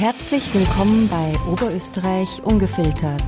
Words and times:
Herzlich 0.00 0.54
willkommen 0.54 1.08
bei 1.08 1.34
Oberösterreich 1.52 2.42
Ungefiltert, 2.42 3.22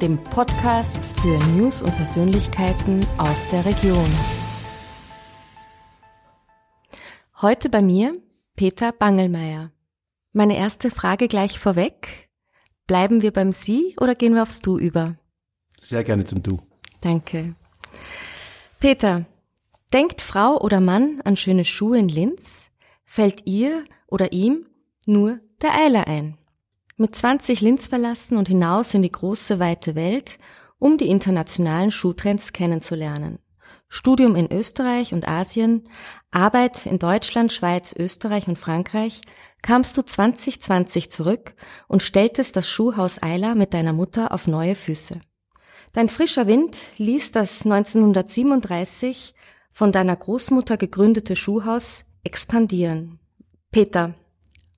dem 0.00 0.22
Podcast 0.22 1.04
für 1.20 1.36
News 1.56 1.82
und 1.82 1.90
Persönlichkeiten 1.96 3.04
aus 3.18 3.44
der 3.48 3.64
Region. 3.64 4.08
Heute 7.42 7.68
bei 7.68 7.82
mir 7.82 8.16
Peter 8.54 8.92
Bangelmeier. 8.92 9.72
Meine 10.32 10.56
erste 10.56 10.92
Frage 10.92 11.26
gleich 11.26 11.58
vorweg. 11.58 12.30
Bleiben 12.86 13.22
wir 13.22 13.32
beim 13.32 13.50
Sie 13.50 13.96
oder 14.00 14.14
gehen 14.14 14.36
wir 14.36 14.44
aufs 14.44 14.60
Du 14.60 14.78
über? 14.78 15.16
Sehr 15.76 16.04
gerne 16.04 16.24
zum 16.24 16.44
Du. 16.44 16.60
Danke. 17.00 17.56
Peter, 18.78 19.24
denkt 19.92 20.22
Frau 20.22 20.60
oder 20.60 20.78
Mann 20.78 21.22
an 21.24 21.36
schöne 21.36 21.64
Schuhe 21.64 21.98
in 21.98 22.08
Linz, 22.08 22.70
fällt 23.04 23.48
ihr 23.48 23.84
oder 24.06 24.32
ihm 24.32 24.66
nur 25.06 25.40
der 25.64 25.74
Eiler 25.74 26.06
ein. 26.06 26.36
Mit 26.96 27.16
20 27.16 27.60
Linz 27.60 27.88
verlassen 27.88 28.36
und 28.36 28.48
hinaus 28.48 28.94
in 28.94 29.02
die 29.02 29.10
große 29.10 29.58
weite 29.58 29.94
Welt, 29.94 30.38
um 30.78 30.98
die 30.98 31.08
internationalen 31.08 31.90
Schuhtrends 31.90 32.52
kennenzulernen. 32.52 33.38
Studium 33.88 34.36
in 34.36 34.52
Österreich 34.52 35.14
und 35.14 35.26
Asien, 35.26 35.88
Arbeit 36.30 36.84
in 36.84 36.98
Deutschland, 36.98 37.52
Schweiz, 37.52 37.94
Österreich 37.96 38.46
und 38.46 38.58
Frankreich, 38.58 39.22
kamst 39.62 39.96
du 39.96 40.02
2020 40.02 41.10
zurück 41.10 41.54
und 41.88 42.02
stelltest 42.02 42.56
das 42.56 42.68
Schuhhaus 42.68 43.22
Eiler 43.22 43.54
mit 43.54 43.72
deiner 43.72 43.92
Mutter 43.92 44.32
auf 44.32 44.46
neue 44.46 44.74
Füße. 44.74 45.20
Dein 45.92 46.10
frischer 46.10 46.46
Wind 46.46 46.76
ließ 46.98 47.32
das 47.32 47.64
1937 47.64 49.34
von 49.72 49.92
deiner 49.92 50.16
Großmutter 50.16 50.76
gegründete 50.76 51.36
Schuhhaus 51.36 52.04
expandieren. 52.22 53.18
Peter, 53.70 54.14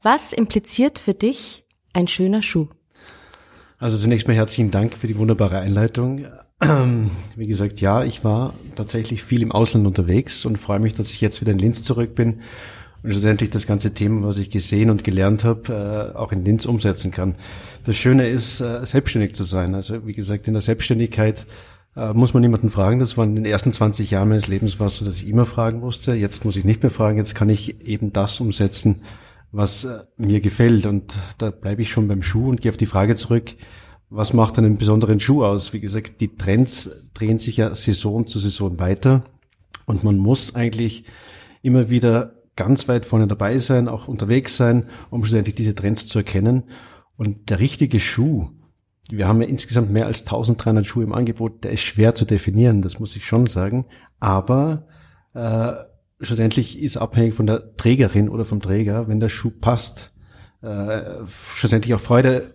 was 0.02 0.32
impliziert 0.32 0.98
für 0.98 1.14
dich 1.14 1.64
ein 1.92 2.09
schöner 2.09 2.42
Schuh? 2.42 2.68
Also 3.78 3.98
zunächst 3.98 4.27
mal 4.27 4.34
herzlichen 4.34 4.70
Dank 4.70 4.97
für 4.97 5.06
die 5.06 5.16
wunderbare 5.16 5.58
Einleitung. 5.58 6.27
Wie 7.36 7.47
gesagt, 7.47 7.80
ja, 7.80 8.05
ich 8.05 8.25
war 8.25 8.55
tatsächlich 8.75 9.22
viel 9.22 9.42
im 9.42 9.53
Ausland 9.53 9.86
unterwegs 9.86 10.47
und 10.47 10.56
freue 10.56 10.78
mich, 10.78 10.94
dass 10.94 11.11
ich 11.11 11.20
jetzt 11.20 11.41
wieder 11.41 11.53
in 11.53 11.58
Linz 11.58 11.83
zurück 11.83 12.14
bin 12.14 12.41
und 13.03 13.12
schlussendlich 13.12 13.50
das 13.50 13.66
ganze 13.66 13.92
Thema, 13.92 14.27
was 14.27 14.38
ich 14.38 14.50
gesehen 14.50 14.91
und 14.91 15.05
gelernt 15.05 15.44
habe, 15.44 16.12
äh, 16.14 16.16
auch 16.16 16.33
in 16.33 16.44
Linz 16.44 16.64
umsetzen 16.64 17.10
kann. 17.10 17.36
Das 17.84 17.97
Schöne 17.97 18.28
ist, 18.28 18.60
äh, 18.60 18.84
selbstständig 18.86 19.34
zu 19.34 19.44
sein. 19.44 19.75
Also 19.75 20.06
wie 20.06 20.14
gesagt, 20.14 20.48
in 20.48 20.55
der 20.55 20.62
Selbstständigkeit 20.62 21.47
äh, 21.94 22.12
muss 22.14 22.34
man 22.34 22.41
niemanden 22.41 22.70
fragen. 22.70 22.98
Das 22.98 23.16
war 23.16 23.25
in 23.25 23.34
den 23.34 23.44
ersten 23.44 23.72
20 23.72 24.10
Jahren 24.10 24.28
meines 24.28 24.48
Lebens 24.48 24.81
war 24.81 24.88
so, 24.88 25.05
dass 25.05 25.16
ich 25.16 25.28
immer 25.28 25.47
fragen 25.47 25.81
musste. 25.81 26.14
Jetzt 26.14 26.44
muss 26.44 26.56
ich 26.56 26.64
nicht 26.64 26.83
mehr 26.83 26.91
fragen. 26.91 27.19
Jetzt 27.19 27.34
kann 27.34 27.48
ich 27.48 27.86
eben 27.86 28.12
das 28.12 28.41
umsetzen, 28.41 29.03
was 29.52 29.84
äh, 29.84 30.05
mir 30.16 30.41
gefällt. 30.41 30.86
Und 30.86 31.14
da 31.39 31.50
bleibe 31.50 31.83
ich 31.83 31.91
schon 31.91 32.08
beim 32.08 32.22
Schuh 32.22 32.48
und 32.48 32.61
gehe 32.61 32.70
auf 32.70 32.77
die 32.77 32.86
Frage 32.86 33.16
zurück, 33.16 33.55
was 34.08 34.33
macht 34.33 34.58
einen 34.58 34.78
besonderen 34.78 35.19
Schuh 35.19 35.44
aus? 35.44 35.72
Wie 35.72 35.80
gesagt, 35.80 36.20
die 36.20 36.36
Trends 36.36 36.91
drehen 37.14 37.38
sich 37.38 37.56
ja 37.56 37.75
Saison 37.75 38.27
zu 38.27 38.38
Saison 38.38 38.78
weiter 38.78 39.25
und 39.86 40.05
man 40.05 40.16
muss 40.16 40.55
eigentlich 40.55 41.05
immer 41.62 41.91
wieder 41.91 42.34
ganz 42.55 42.88
weit 42.88 43.05
vorne 43.05 43.27
dabei 43.27 43.58
sein, 43.58 43.88
auch 43.88 44.08
unterwegs 44.08 44.56
sein, 44.56 44.86
um 45.11 45.25
schlussendlich 45.25 45.55
diese 45.55 45.75
Trends 45.75 46.06
zu 46.06 46.19
erkennen. 46.19 46.64
Und 47.16 47.50
der 47.50 47.58
richtige 47.58 48.00
Schuh, 48.00 48.50
wir 49.10 49.28
haben 49.28 49.42
ja 49.42 49.48
insgesamt 49.48 49.91
mehr 49.91 50.06
als 50.06 50.20
1300 50.20 50.86
Schuhe 50.86 51.05
im 51.05 51.12
Angebot, 51.12 51.64
der 51.64 51.72
ist 51.72 51.83
schwer 51.83 52.14
zu 52.14 52.25
definieren, 52.25 52.83
das 52.83 52.98
muss 52.98 53.16
ich 53.16 53.27
schon 53.27 53.47
sagen. 53.47 53.86
Aber 54.20 54.86
äh, 55.34 55.72
schlussendlich 56.20 56.81
ist 56.81 56.97
abhängig 56.97 57.34
von 57.34 57.47
der 57.47 57.77
Trägerin 57.77 58.28
oder 58.28 58.45
vom 58.45 58.61
Träger, 58.61 59.09
wenn 59.09 59.20
der 59.20 59.28
Schuh 59.28 59.50
passt, 59.50 60.12
äh, 60.62 61.03
schlussendlich 61.55 61.95
auch 61.95 62.00
Freude 62.00 62.55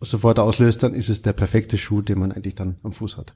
sofort 0.00 0.38
auslöst, 0.38 0.82
dann 0.82 0.94
ist 0.94 1.08
es 1.08 1.22
der 1.22 1.32
perfekte 1.32 1.78
Schuh, 1.78 2.02
den 2.02 2.18
man 2.18 2.32
eigentlich 2.32 2.54
dann 2.54 2.76
am 2.82 2.92
Fuß 2.92 3.16
hat. 3.16 3.34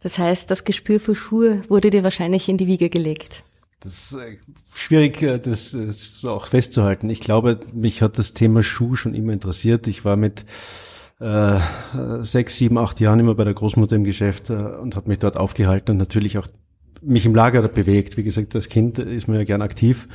Das 0.00 0.18
heißt, 0.18 0.50
das 0.50 0.64
Gespür 0.64 1.00
für 1.00 1.14
Schuhe 1.14 1.62
wurde 1.68 1.90
dir 1.90 2.04
wahrscheinlich 2.04 2.48
in 2.48 2.58
die 2.58 2.66
Wiege 2.66 2.90
gelegt. 2.90 3.42
Das 3.80 4.12
ist 4.12 4.12
äh, 4.14 4.38
schwierig, 4.72 5.22
äh, 5.22 5.38
das, 5.38 5.72
das 5.72 6.20
so 6.20 6.30
auch 6.30 6.46
festzuhalten. 6.46 7.10
Ich 7.10 7.20
glaube, 7.20 7.60
mich 7.72 8.02
hat 8.02 8.18
das 8.18 8.34
Thema 8.34 8.62
Schuh 8.62 8.94
schon 8.94 9.14
immer 9.14 9.32
interessiert. 9.32 9.86
Ich 9.86 10.04
war 10.04 10.16
mit 10.16 10.44
äh, 11.20 11.58
sechs, 12.22 12.56
sieben, 12.56 12.78
acht 12.78 13.00
Jahren 13.00 13.20
immer 13.20 13.34
bei 13.34 13.44
der 13.44 13.54
Großmutter 13.54 13.96
im 13.96 14.04
Geschäft 14.04 14.50
äh, 14.50 14.54
und 14.54 14.96
habe 14.96 15.08
mich 15.08 15.18
dort 15.18 15.36
aufgehalten 15.36 15.92
und 15.92 15.98
natürlich 15.98 16.38
auch 16.38 16.48
mich 17.04 17.26
im 17.26 17.34
Lager 17.34 17.66
bewegt. 17.68 18.16
Wie 18.16 18.22
gesagt, 18.22 18.54
als 18.54 18.68
Kind 18.68 18.98
ist 18.98 19.28
man 19.28 19.38
ja 19.38 19.44
gern 19.44 19.62
aktiv. 19.62 20.08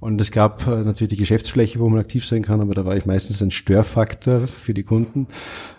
Und 0.00 0.20
es 0.20 0.32
gab 0.32 0.66
äh, 0.66 0.82
natürlich 0.82 1.10
die 1.10 1.16
Geschäftsfläche, 1.16 1.78
wo 1.78 1.88
man 1.88 2.00
aktiv 2.00 2.26
sein 2.26 2.42
kann, 2.42 2.60
aber 2.60 2.74
da 2.74 2.84
war 2.84 2.96
ich 2.96 3.06
meistens 3.06 3.40
ein 3.40 3.52
Störfaktor 3.52 4.48
für 4.48 4.74
die 4.74 4.82
Kunden, 4.82 5.28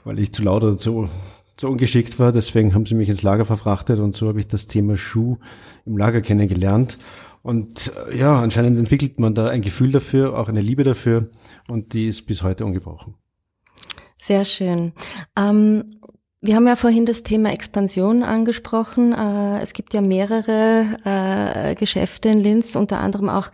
weil 0.06 0.18
ich 0.18 0.32
zu 0.32 0.44
laut 0.44 0.64
oder 0.64 0.78
zu, 0.78 1.10
zu 1.58 1.68
ungeschickt 1.68 2.20
war. 2.20 2.32
Deswegen 2.32 2.74
haben 2.74 2.86
sie 2.86 2.96
mich 2.96 3.10
ins 3.10 3.22
Lager 3.22 3.44
verfrachtet 3.44 4.00
und 4.00 4.16
so 4.16 4.30
habe 4.30 4.40
ich 4.40 4.48
das 4.48 4.68
Thema 4.68 4.96
Schuh 4.96 5.40
im 5.86 5.98
Lager 5.98 6.22
kennengelernt. 6.22 7.00
Und 7.42 7.92
äh, 8.10 8.18
ja, 8.18 8.40
anscheinend 8.40 8.80
entwickelt 8.80 9.20
man 9.20 9.36
da 9.36 9.50
ein 9.50 9.62
Gefühl 9.62 9.92
dafür, 9.92 10.40
auch 10.40 10.48
eine 10.48 10.62
Liebe 10.62 10.86
dafür 10.86 11.30
und 11.68 11.94
die 11.94 12.08
ist 12.08 12.26
bis 12.26 12.44
heute 12.44 12.64
ungebrochen. 12.64 13.16
Sehr 14.18 14.46
schön. 14.46 14.94
Ähm, 15.38 16.00
wir 16.44 16.58
haben 16.58 16.68
ja 16.68 16.76
vorhin 16.76 17.06
das 17.06 17.24
Thema 17.24 17.54
Expansion 17.54 18.22
angesprochen. 18.22 19.14
Äh, 19.14 19.62
es 19.62 19.72
gibt 19.72 19.94
ja 19.94 20.02
mehrere 20.02 20.98
äh, 21.06 21.76
Geschäfte 21.76 22.28
in 22.28 22.40
Linz, 22.40 22.76
unter 22.76 23.00
anderem 23.00 23.30
auch 23.30 23.50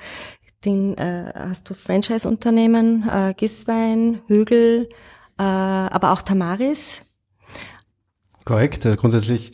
den, 0.66 0.97
äh, 0.97 1.31
hast 1.35 1.69
du 1.69 1.75
Franchise-Unternehmen, 1.75 3.09
Giswein, 3.38 4.22
Högel, 4.27 4.89
aber 5.38 6.11
auch 6.11 6.22
Tamaris. 6.22 7.01
Korrekt. 8.44 8.85
Grundsätzlich 8.97 9.53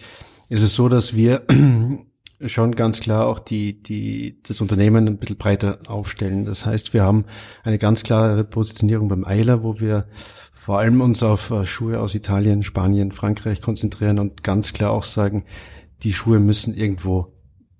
ist 0.49 0.63
es 0.63 0.73
so, 0.73 0.89
dass 0.89 1.15
wir 1.15 1.45
schon 2.45 2.73
ganz 2.73 3.01
klar 3.01 3.27
auch 3.27 3.37
die, 3.37 3.83
die, 3.83 4.41
das 4.41 4.61
Unternehmen 4.61 5.07
ein 5.07 5.17
bisschen 5.17 5.37
breiter 5.37 5.77
aufstellen. 5.87 6.45
Das 6.45 6.65
heißt, 6.65 6.93
wir 6.93 7.03
haben 7.03 7.25
eine 7.63 7.77
ganz 7.77 8.01
klare 8.01 8.43
Positionierung 8.45 9.09
beim 9.09 9.25
Eiler, 9.25 9.61
wo 9.61 9.79
wir 9.79 10.07
vor 10.65 10.79
allem 10.79 10.99
uns 10.99 11.21
auf 11.21 11.51
äh, 11.51 11.63
Schuhe 11.63 11.99
aus 11.99 12.15
Italien, 12.15 12.63
Spanien, 12.63 13.11
Frankreich 13.11 13.61
konzentrieren 13.61 14.17
und 14.17 14.41
ganz 14.41 14.73
klar 14.73 14.89
auch 14.89 15.03
sagen, 15.03 15.45
die 16.01 16.11
Schuhe 16.11 16.39
müssen 16.39 16.73
irgendwo 16.73 17.35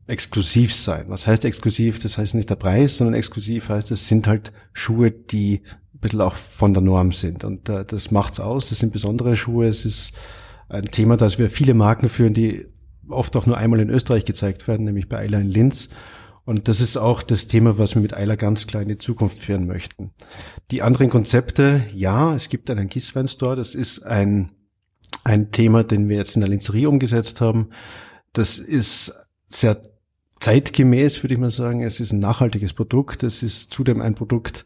exklusiv 0.06 0.72
sein. 0.72 1.06
Was 1.08 1.26
heißt 1.26 1.46
exklusiv? 1.46 1.98
Das 1.98 2.20
heißt 2.20 2.36
nicht 2.36 2.52
der 2.52 2.58
Preis, 2.58 2.98
sondern 2.98 3.16
exklusiv 3.16 3.70
heißt, 3.70 3.90
es 3.90 4.08
sind 4.08 4.28
halt 4.28 4.54
Schuhe, 4.72 5.10
die 5.10 5.64
ein 5.96 6.00
bisschen 6.00 6.22
auch 6.22 6.36
von 6.36 6.76
der 6.76 6.84
Norm 6.84 7.12
sind. 7.12 7.44
Und 7.44 7.70
äh, 7.70 7.86
das 7.86 8.12
macht's 8.12 8.40
aus. 8.40 8.70
Das 8.70 8.78
sind 8.78 8.94
besondere 8.94 9.36
Schuhe. 9.36 9.66
Es 9.66 9.84
ist 9.84 10.14
ein 10.70 10.86
Thema, 10.86 11.18
dass 11.18 11.40
wir 11.40 11.50
viele 11.50 11.74
Marken 11.74 12.08
führen, 12.08 12.36
die 12.36 12.68
oft 13.10 13.36
auch 13.36 13.48
nur 13.48 13.58
einmal 13.58 13.80
in 13.80 13.90
Österreich 13.90 14.26
gezeigt 14.26 14.68
werden, 14.68 14.86
nämlich 14.86 15.10
bei 15.10 15.18
Eiler 15.18 15.42
in 15.42 15.50
Linz. 15.50 15.90
Und 16.46 16.68
das 16.68 16.80
ist 16.80 16.96
auch 16.96 17.24
das 17.24 17.48
Thema, 17.48 17.78
was 17.80 17.96
wir 17.96 18.02
mit 18.02 18.16
Eiler 18.16 18.38
ganz 18.38 18.68
klar 18.68 18.84
in 18.84 18.90
die 18.90 18.98
Zukunft 18.98 19.40
führen 19.40 19.66
möchten. 19.66 20.12
Die 20.72 20.84
anderen 20.84 21.10
Konzepte, 21.10 21.86
ja, 21.94 22.36
es 22.36 22.50
gibt 22.50 22.70
einen 22.70 22.88
Giswein 22.88 23.28
Store, 23.28 23.56
das 23.56 23.74
ist 23.74 24.06
ein, 24.06 24.52
ein 25.24 25.52
Thema, 25.52 25.84
den 25.84 26.08
wir 26.08 26.18
jetzt 26.18 26.36
in 26.36 26.42
der 26.42 26.50
Linzerie 26.50 26.86
umgesetzt 26.86 27.42
haben. 27.42 27.70
Das 28.32 28.60
ist 28.60 29.14
sehr 29.48 29.82
zeitgemäß, 30.40 31.24
würde 31.24 31.34
ich 31.34 31.40
mal 31.40 31.50
sagen. 31.50 31.82
Es 31.82 32.00
ist 32.00 32.12
ein 32.12 32.20
nachhaltiges 32.20 32.74
Produkt. 32.74 33.24
Es 33.24 33.42
ist 33.42 33.74
zudem 33.74 34.02
ein 34.02 34.14
Produkt, 34.14 34.66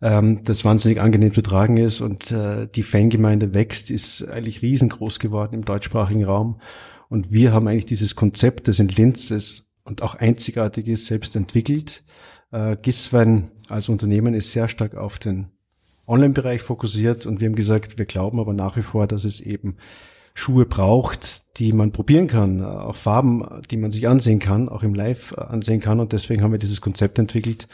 ähm, 0.00 0.44
das 0.44 0.64
wahnsinnig 0.64 1.00
angenehm 1.00 1.32
zu 1.32 1.42
tragen 1.42 1.76
ist 1.76 2.00
und 2.00 2.30
äh, 2.30 2.68
die 2.68 2.84
Fangemeinde 2.84 3.52
wächst, 3.52 3.90
ist 3.90 4.22
eigentlich 4.28 4.62
riesengroß 4.62 5.18
geworden 5.18 5.54
im 5.54 5.64
deutschsprachigen 5.64 6.24
Raum. 6.24 6.60
Und 7.08 7.32
wir 7.32 7.52
haben 7.52 7.66
eigentlich 7.66 7.86
dieses 7.86 8.14
Konzept, 8.14 8.68
das 8.68 8.78
in 8.78 8.88
Linz 8.88 9.30
ist, 9.30 9.65
und 9.86 10.02
auch 10.02 10.14
einzigartig 10.14 10.88
ist, 10.88 11.06
selbst 11.06 11.36
entwickelt. 11.36 12.04
Äh, 12.52 12.76
Giswein 12.80 13.50
als 13.68 13.88
Unternehmen 13.88 14.34
ist 14.34 14.52
sehr 14.52 14.68
stark 14.68 14.94
auf 14.94 15.18
den 15.18 15.48
Online-Bereich 16.06 16.62
fokussiert 16.62 17.26
und 17.26 17.40
wir 17.40 17.48
haben 17.48 17.56
gesagt, 17.56 17.98
wir 17.98 18.06
glauben 18.06 18.38
aber 18.38 18.52
nach 18.52 18.76
wie 18.76 18.82
vor, 18.82 19.06
dass 19.06 19.24
es 19.24 19.40
eben 19.40 19.76
Schuhe 20.34 20.66
braucht, 20.66 21.44
die 21.58 21.72
man 21.72 21.92
probieren 21.92 22.26
kann, 22.26 22.62
auch 22.62 22.94
Farben, 22.94 23.42
die 23.70 23.78
man 23.78 23.90
sich 23.90 24.06
ansehen 24.06 24.38
kann, 24.38 24.68
auch 24.68 24.82
im 24.82 24.94
Live 24.94 25.32
ansehen 25.32 25.80
kann. 25.80 25.98
Und 25.98 26.12
deswegen 26.12 26.42
haben 26.42 26.52
wir 26.52 26.58
dieses 26.58 26.82
Konzept 26.82 27.18
entwickelt 27.18 27.68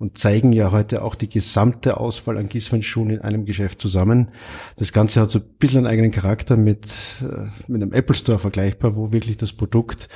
und 0.00 0.18
zeigen 0.18 0.52
ja 0.52 0.72
heute 0.72 1.02
auch 1.02 1.14
die 1.14 1.28
gesamte 1.28 1.96
Auswahl 1.96 2.36
an 2.36 2.48
Giswein-Schuhen 2.48 3.10
in 3.10 3.20
einem 3.20 3.44
Geschäft 3.44 3.80
zusammen. 3.80 4.32
Das 4.76 4.92
Ganze 4.92 5.20
hat 5.20 5.30
so 5.30 5.38
ein 5.38 5.44
bisschen 5.60 5.78
einen 5.78 5.86
eigenen 5.86 6.10
Charakter 6.10 6.56
mit, 6.56 6.88
äh, 7.22 7.46
mit 7.68 7.82
einem 7.82 7.92
Apple 7.92 8.16
Store 8.16 8.40
vergleichbar, 8.40 8.96
wo 8.96 9.12
wirklich 9.12 9.36
das 9.36 9.52
Produkt 9.52 10.08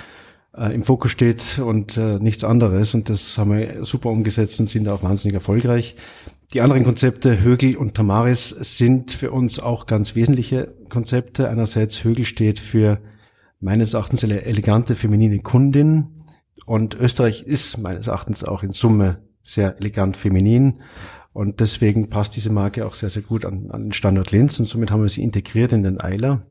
äh, 0.56 0.74
im 0.74 0.82
Fokus 0.82 1.10
steht 1.10 1.58
und 1.58 1.96
äh, 1.96 2.18
nichts 2.18 2.44
anderes. 2.44 2.94
Und 2.94 3.08
das 3.08 3.36
haben 3.38 3.56
wir 3.56 3.84
super 3.84 4.10
umgesetzt 4.10 4.60
und 4.60 4.68
sind 4.68 4.88
auch 4.88 5.02
wahnsinnig 5.02 5.34
erfolgreich. 5.34 5.96
Die 6.52 6.60
anderen 6.60 6.84
Konzepte, 6.84 7.40
Högel 7.40 7.76
und 7.76 7.94
Tamaris, 7.94 8.50
sind 8.50 9.10
für 9.10 9.30
uns 9.30 9.58
auch 9.58 9.86
ganz 9.86 10.14
wesentliche 10.14 10.74
Konzepte. 10.90 11.48
Einerseits 11.48 12.04
Högel 12.04 12.26
steht 12.26 12.58
für 12.58 13.00
meines 13.60 13.94
Erachtens 13.94 14.22
eine 14.24 14.44
elegante 14.44 14.94
feminine 14.94 15.38
Kundin 15.38 16.22
und 16.66 16.94
Österreich 16.94 17.42
ist 17.42 17.78
meines 17.78 18.06
Erachtens 18.06 18.44
auch 18.44 18.62
in 18.62 18.72
Summe 18.72 19.18
sehr 19.42 19.78
elegant 19.78 20.16
feminin. 20.16 20.80
Und 21.32 21.60
deswegen 21.60 22.10
passt 22.10 22.36
diese 22.36 22.50
Marke 22.50 22.86
auch 22.86 22.94
sehr, 22.94 23.08
sehr 23.08 23.22
gut 23.22 23.44
an, 23.46 23.70
an 23.70 23.84
den 23.84 23.92
Standort 23.92 24.30
Linz 24.30 24.58
und 24.58 24.66
somit 24.66 24.90
haben 24.90 25.00
wir 25.00 25.08
sie 25.08 25.22
integriert 25.22 25.72
in 25.72 25.82
den 25.82 26.00
Eiler. 26.00 26.46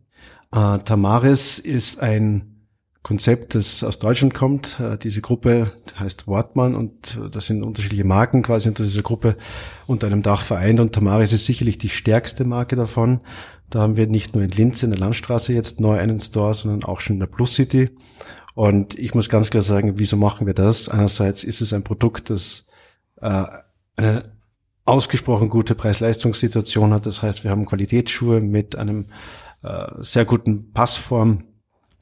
Äh, 0.51 0.79
Tamaris 0.79 1.59
ist 1.59 2.01
ein 2.01 2.50
Konzept, 3.03 3.55
das 3.55 3.83
aus 3.83 3.97
Deutschland 3.97 4.33
kommt. 4.33 4.79
Äh, 4.79 4.97
diese 4.97 5.21
Gruppe 5.21 5.71
heißt 5.99 6.27
Wortmann 6.27 6.75
und 6.75 7.17
äh, 7.17 7.29
das 7.29 7.47
sind 7.47 7.63
unterschiedliche 7.63 8.03
Marken 8.03 8.43
quasi 8.43 8.69
unter 8.69 8.83
dieser 8.83 9.01
Gruppe 9.01 9.37
unter 9.87 10.07
einem 10.07 10.21
Dach 10.21 10.43
vereint 10.43 10.79
und 10.79 10.93
Tamaris 10.93 11.33
ist 11.33 11.45
sicherlich 11.45 11.77
die 11.79 11.89
stärkste 11.89 12.45
Marke 12.45 12.75
davon. 12.75 13.21
Da 13.71 13.79
haben 13.79 13.97
wir 13.97 14.05
nicht 14.05 14.35
nur 14.35 14.43
in 14.43 14.51
Linz 14.51 14.83
in 14.83 14.91
der 14.91 14.99
Landstraße 14.99 15.53
jetzt 15.53 15.79
neu 15.79 15.97
einen 15.97 16.19
Store, 16.19 16.53
sondern 16.53 16.83
auch 16.83 16.99
schon 16.99 17.15
in 17.15 17.21
der 17.21 17.27
Plus 17.27 17.55
City. 17.55 17.89
Und 18.53 18.99
ich 18.99 19.15
muss 19.15 19.29
ganz 19.29 19.49
klar 19.49 19.63
sagen, 19.63 19.93
wieso 19.97 20.17
machen 20.17 20.45
wir 20.45 20.53
das? 20.53 20.89
Einerseits 20.89 21.43
ist 21.43 21.61
es 21.61 21.71
ein 21.73 21.83
Produkt, 21.83 22.29
das 22.29 22.67
äh, 23.21 23.45
eine 23.95 24.31
ausgesprochen 24.83 25.49
gute 25.49 25.73
Preis-Leistungssituation 25.73 26.93
hat. 26.93 27.05
Das 27.05 27.21
heißt, 27.21 27.43
wir 27.43 27.51
haben 27.51 27.65
Qualitätsschuhe 27.65 28.41
mit 28.41 28.75
einem 28.75 29.05
sehr 29.99 30.25
guten 30.25 30.73
Passform 30.73 31.50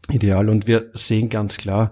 Ideal 0.10 0.50
und 0.50 0.68
wir 0.68 0.90
sehen 0.94 1.30
ganz 1.30 1.58
klar, 1.58 1.92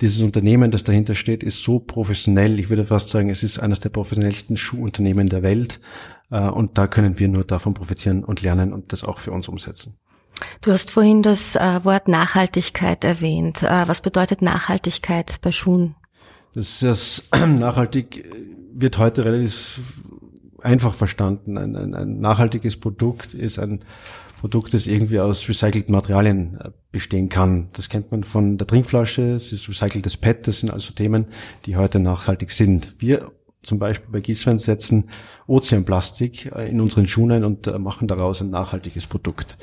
dieses 0.00 0.22
Unternehmen, 0.22 0.70
das 0.70 0.84
dahinter 0.84 1.14
steht, 1.14 1.42
ist 1.42 1.62
so 1.62 1.78
professionell. 1.78 2.58
Ich 2.58 2.70
würde 2.70 2.84
fast 2.84 3.08
sagen, 3.08 3.28
es 3.28 3.42
ist 3.42 3.58
eines 3.58 3.80
der 3.80 3.90
professionellsten 3.90 4.56
Schuhunternehmen 4.56 5.28
der 5.28 5.42
Welt. 5.42 5.80
Äh, 6.30 6.48
und 6.48 6.78
da 6.78 6.86
können 6.86 7.18
wir 7.18 7.28
nur 7.28 7.44
davon 7.44 7.74
profitieren 7.74 8.24
und 8.24 8.42
lernen 8.42 8.72
und 8.72 8.92
das 8.92 9.04
auch 9.04 9.18
für 9.18 9.32
uns 9.32 9.48
umsetzen. 9.48 9.96
Du 10.62 10.72
hast 10.72 10.90
vorhin 10.90 11.22
das 11.22 11.56
äh, 11.56 11.84
Wort 11.84 12.08
Nachhaltigkeit 12.08 13.04
erwähnt. 13.04 13.62
Äh, 13.62 13.88
was 13.88 14.00
bedeutet 14.00 14.42
Nachhaltigkeit 14.42 15.40
bei 15.42 15.52
Schuhen? 15.52 15.96
Das, 16.54 16.80
das 16.80 17.24
nachhaltig 17.32 18.24
wird 18.72 18.96
heute 18.98 19.24
relativ 19.24 19.80
einfach 20.62 20.94
verstanden. 20.94 21.58
Ein, 21.58 21.76
ein, 21.76 21.94
ein 21.94 22.20
nachhaltiges 22.20 22.78
Produkt 22.78 23.34
ist 23.34 23.58
ein 23.58 23.84
Produkt, 24.40 24.72
das 24.72 24.86
irgendwie 24.86 25.20
aus 25.20 25.46
recycelten 25.46 25.94
Materialien 25.94 26.58
äh, 26.58 26.70
bestehen 26.90 27.28
kann. 27.28 27.68
Das 27.74 27.90
kennt 27.90 28.10
man 28.10 28.24
von 28.24 28.56
der 28.56 28.66
Trinkflasche, 28.66 29.34
es 29.34 29.52
ist 29.52 29.68
recyceltes 29.68 30.16
PET, 30.16 30.46
das 30.48 30.60
sind 30.60 30.70
also 30.70 30.94
Themen, 30.94 31.26
die 31.66 31.76
heute 31.76 32.00
nachhaltig 32.00 32.50
sind. 32.50 32.96
Wir 32.98 33.30
zum 33.62 33.78
Beispiel 33.78 34.10
bei 34.10 34.20
Gießwein 34.20 34.58
setzen 34.58 35.10
Ozeanplastik 35.46 36.46
äh, 36.56 36.70
in 36.70 36.80
unseren 36.80 37.06
Schuhen 37.06 37.32
ein 37.32 37.44
und 37.44 37.66
äh, 37.66 37.78
machen 37.78 38.08
daraus 38.08 38.40
ein 38.40 38.48
nachhaltiges 38.48 39.06
Produkt, 39.06 39.58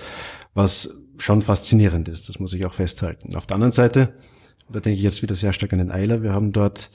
was 0.53 0.89
schon 1.17 1.41
faszinierend 1.41 2.07
ist, 2.07 2.29
das 2.29 2.39
muss 2.39 2.53
ich 2.53 2.63
auch 2.67 2.73
festhalten. 2.73 3.35
Auf 3.35 3.47
der 3.47 3.55
anderen 3.55 3.71
Seite, 3.71 4.13
da 4.69 4.79
denke 4.79 4.97
ich 4.97 5.03
jetzt 5.03 5.23
wieder 5.23 5.33
sehr 5.33 5.53
stark 5.53 5.73
an 5.73 5.79
den 5.79 5.91
Eiler, 5.91 6.21
wir 6.21 6.33
haben 6.33 6.51
dort 6.51 6.91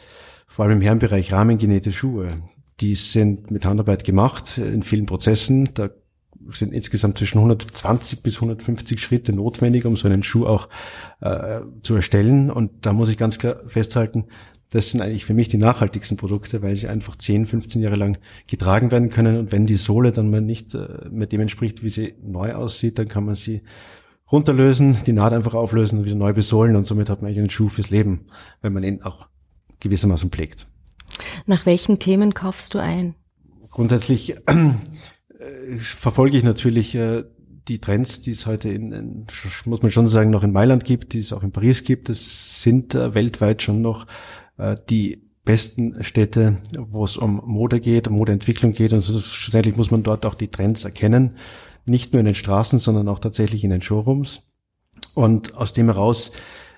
vor 0.46 0.64
allem 0.64 0.76
im 0.76 0.82
Herrenbereich 0.82 1.32
rahmengenähte 1.32 1.90
Schuhe. 1.90 2.42
Die 2.80 2.94
sind 2.94 3.50
mit 3.50 3.64
Handarbeit 3.64 4.04
gemacht 4.04 4.58
in 4.58 4.82
vielen 4.82 5.06
Prozessen. 5.06 5.70
Da 5.74 5.90
sind 6.50 6.72
insgesamt 6.72 7.18
zwischen 7.18 7.38
120 7.38 8.22
bis 8.22 8.36
150 8.36 9.00
Schritte 9.00 9.32
notwendig, 9.32 9.84
um 9.84 9.96
so 9.96 10.08
einen 10.08 10.22
Schuh 10.22 10.46
auch 10.46 10.68
äh, 11.20 11.60
zu 11.82 11.94
erstellen. 11.94 12.50
Und 12.50 12.86
da 12.86 12.92
muss 12.92 13.08
ich 13.08 13.18
ganz 13.18 13.38
klar 13.38 13.56
festhalten, 13.66 14.26
das 14.72 14.90
sind 14.90 15.02
eigentlich 15.02 15.26
für 15.26 15.34
mich 15.34 15.48
die 15.48 15.58
nachhaltigsten 15.58 16.16
Produkte, 16.16 16.62
weil 16.62 16.74
sie 16.76 16.88
einfach 16.88 17.14
10, 17.14 17.44
15 17.46 17.82
Jahre 17.82 17.96
lang 17.96 18.18
getragen 18.46 18.90
werden 18.90 19.10
können. 19.10 19.36
Und 19.36 19.52
wenn 19.52 19.66
die 19.66 19.76
Sohle 19.76 20.12
dann 20.12 20.30
mal 20.30 20.40
nicht 20.40 20.74
äh, 20.74 21.08
mit 21.10 21.32
dem 21.32 21.42
entspricht, 21.42 21.82
wie 21.82 21.90
sie 21.90 22.14
neu 22.22 22.54
aussieht, 22.54 22.98
dann 22.98 23.08
kann 23.08 23.24
man 23.24 23.34
sie 23.34 23.62
runterlösen, 24.30 24.96
die 25.06 25.12
Naht 25.12 25.34
einfach 25.34 25.52
auflösen 25.52 25.98
und 25.98 26.06
wieder 26.06 26.16
neu 26.16 26.32
besohlen. 26.32 26.74
Und 26.74 26.84
somit 26.84 27.10
hat 27.10 27.20
man 27.20 27.28
eigentlich 27.28 27.38
einen 27.38 27.50
Schuh 27.50 27.68
fürs 27.68 27.90
Leben, 27.90 28.26
wenn 28.62 28.72
man 28.72 28.82
ihn 28.82 29.02
auch 29.02 29.28
gewissermaßen 29.80 30.30
pflegt. 30.30 30.66
Nach 31.46 31.66
welchen 31.66 31.98
Themen 31.98 32.32
kaufst 32.32 32.72
du 32.72 32.78
ein? 32.78 33.14
Grundsätzlich 33.70 34.36
äh, 35.42 35.78
verfolge 35.78 36.36
ich 36.36 36.44
natürlich 36.44 36.94
äh, 36.94 37.24
die 37.68 37.78
Trends, 37.78 38.20
die 38.20 38.32
es 38.32 38.46
heute 38.46 38.68
in, 38.68 38.92
in, 38.92 39.26
muss 39.64 39.82
man 39.82 39.90
schon 39.90 40.08
sagen, 40.08 40.30
noch 40.30 40.42
in 40.42 40.52
Mailand 40.52 40.84
gibt, 40.84 41.12
die 41.12 41.20
es 41.20 41.32
auch 41.32 41.42
in 41.42 41.52
Paris 41.52 41.84
gibt. 41.84 42.08
Es 42.10 42.62
sind 42.62 42.94
äh, 42.94 43.14
weltweit 43.14 43.62
schon 43.62 43.82
noch 43.82 44.06
äh, 44.58 44.74
die 44.90 45.30
besten 45.44 46.02
Städte, 46.02 46.62
wo 46.78 47.04
es 47.04 47.16
um 47.16 47.42
Mode 47.44 47.80
geht, 47.80 48.08
um 48.08 48.14
Modeentwicklung 48.14 48.72
geht. 48.72 48.92
Und 48.92 49.00
so, 49.00 49.18
schlussendlich 49.18 49.76
muss 49.76 49.90
man 49.90 50.02
dort 50.02 50.24
auch 50.26 50.34
die 50.34 50.48
Trends 50.48 50.84
erkennen. 50.84 51.36
Nicht 51.84 52.12
nur 52.12 52.20
in 52.20 52.26
den 52.26 52.34
Straßen, 52.34 52.78
sondern 52.78 53.08
auch 53.08 53.18
tatsächlich 53.18 53.64
in 53.64 53.70
den 53.70 53.82
Showrooms. 53.82 54.42
Und 55.14 55.56
aus 55.56 55.72
dem 55.72 55.86
heraus 55.86 56.32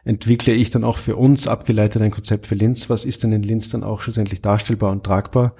entwickle 0.05 0.55
ich 0.55 0.71
dann 0.71 0.85
auch 0.85 0.97
für 0.97 1.17
uns 1.17 1.47
abgeleitet 1.47 2.03
ein 2.03 2.11
Konzept 2.11 2.47
für 2.47 2.55
Linz. 2.55 2.89
Was 2.91 3.05
ist 3.05 3.23
denn 3.23 3.33
in 3.33 3.43
Linz 3.43 3.69
dann 3.69 3.85
auch 3.85 4.01
schlussendlich 4.01 4.41
darstellbar 4.41 4.93
und 4.93 5.05
tragbar? 5.05 5.55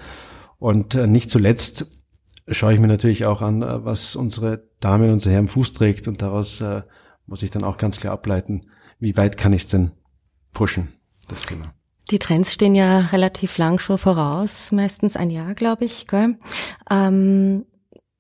Und 0.59 0.95
äh, 0.95 1.07
nicht 1.07 1.31
zuletzt 1.31 1.87
schaue 2.49 2.75
ich 2.75 2.81
mir 2.81 2.89
natürlich 2.89 3.27
auch 3.27 3.43
an, 3.43 3.63
äh, 3.63 3.85
was 3.85 4.17
unsere 4.17 4.69
Dame 4.81 5.13
unser 5.13 5.31
Herr 5.31 5.39
im 5.39 5.49
Fuß 5.49 5.73
trägt 5.73 6.09
und 6.09 6.23
daraus 6.23 6.61
äh, 6.61 6.83
muss 7.27 7.43
ich 7.43 7.51
dann 7.51 7.65
auch 7.65 7.79
ganz 7.79 7.99
klar 7.99 8.13
ableiten, 8.13 8.67
wie 8.99 9.17
weit 9.17 9.37
kann 9.37 9.53
ich 9.53 9.63
es 9.63 9.69
denn 9.69 9.93
pushen, 10.53 10.93
das 11.29 11.43
Thema. 11.43 11.75
Die 12.11 12.19
Trends 12.19 12.53
stehen 12.53 12.75
ja 12.75 12.99
relativ 12.99 13.57
lang 13.57 13.79
schon 13.79 13.97
voraus, 13.97 14.73
meistens 14.73 15.17
ein 15.17 15.31
Jahr, 15.31 15.55
glaube 15.55 15.87
ich. 15.87 16.07
Gell? 16.07 16.37
Ähm, 16.91 17.65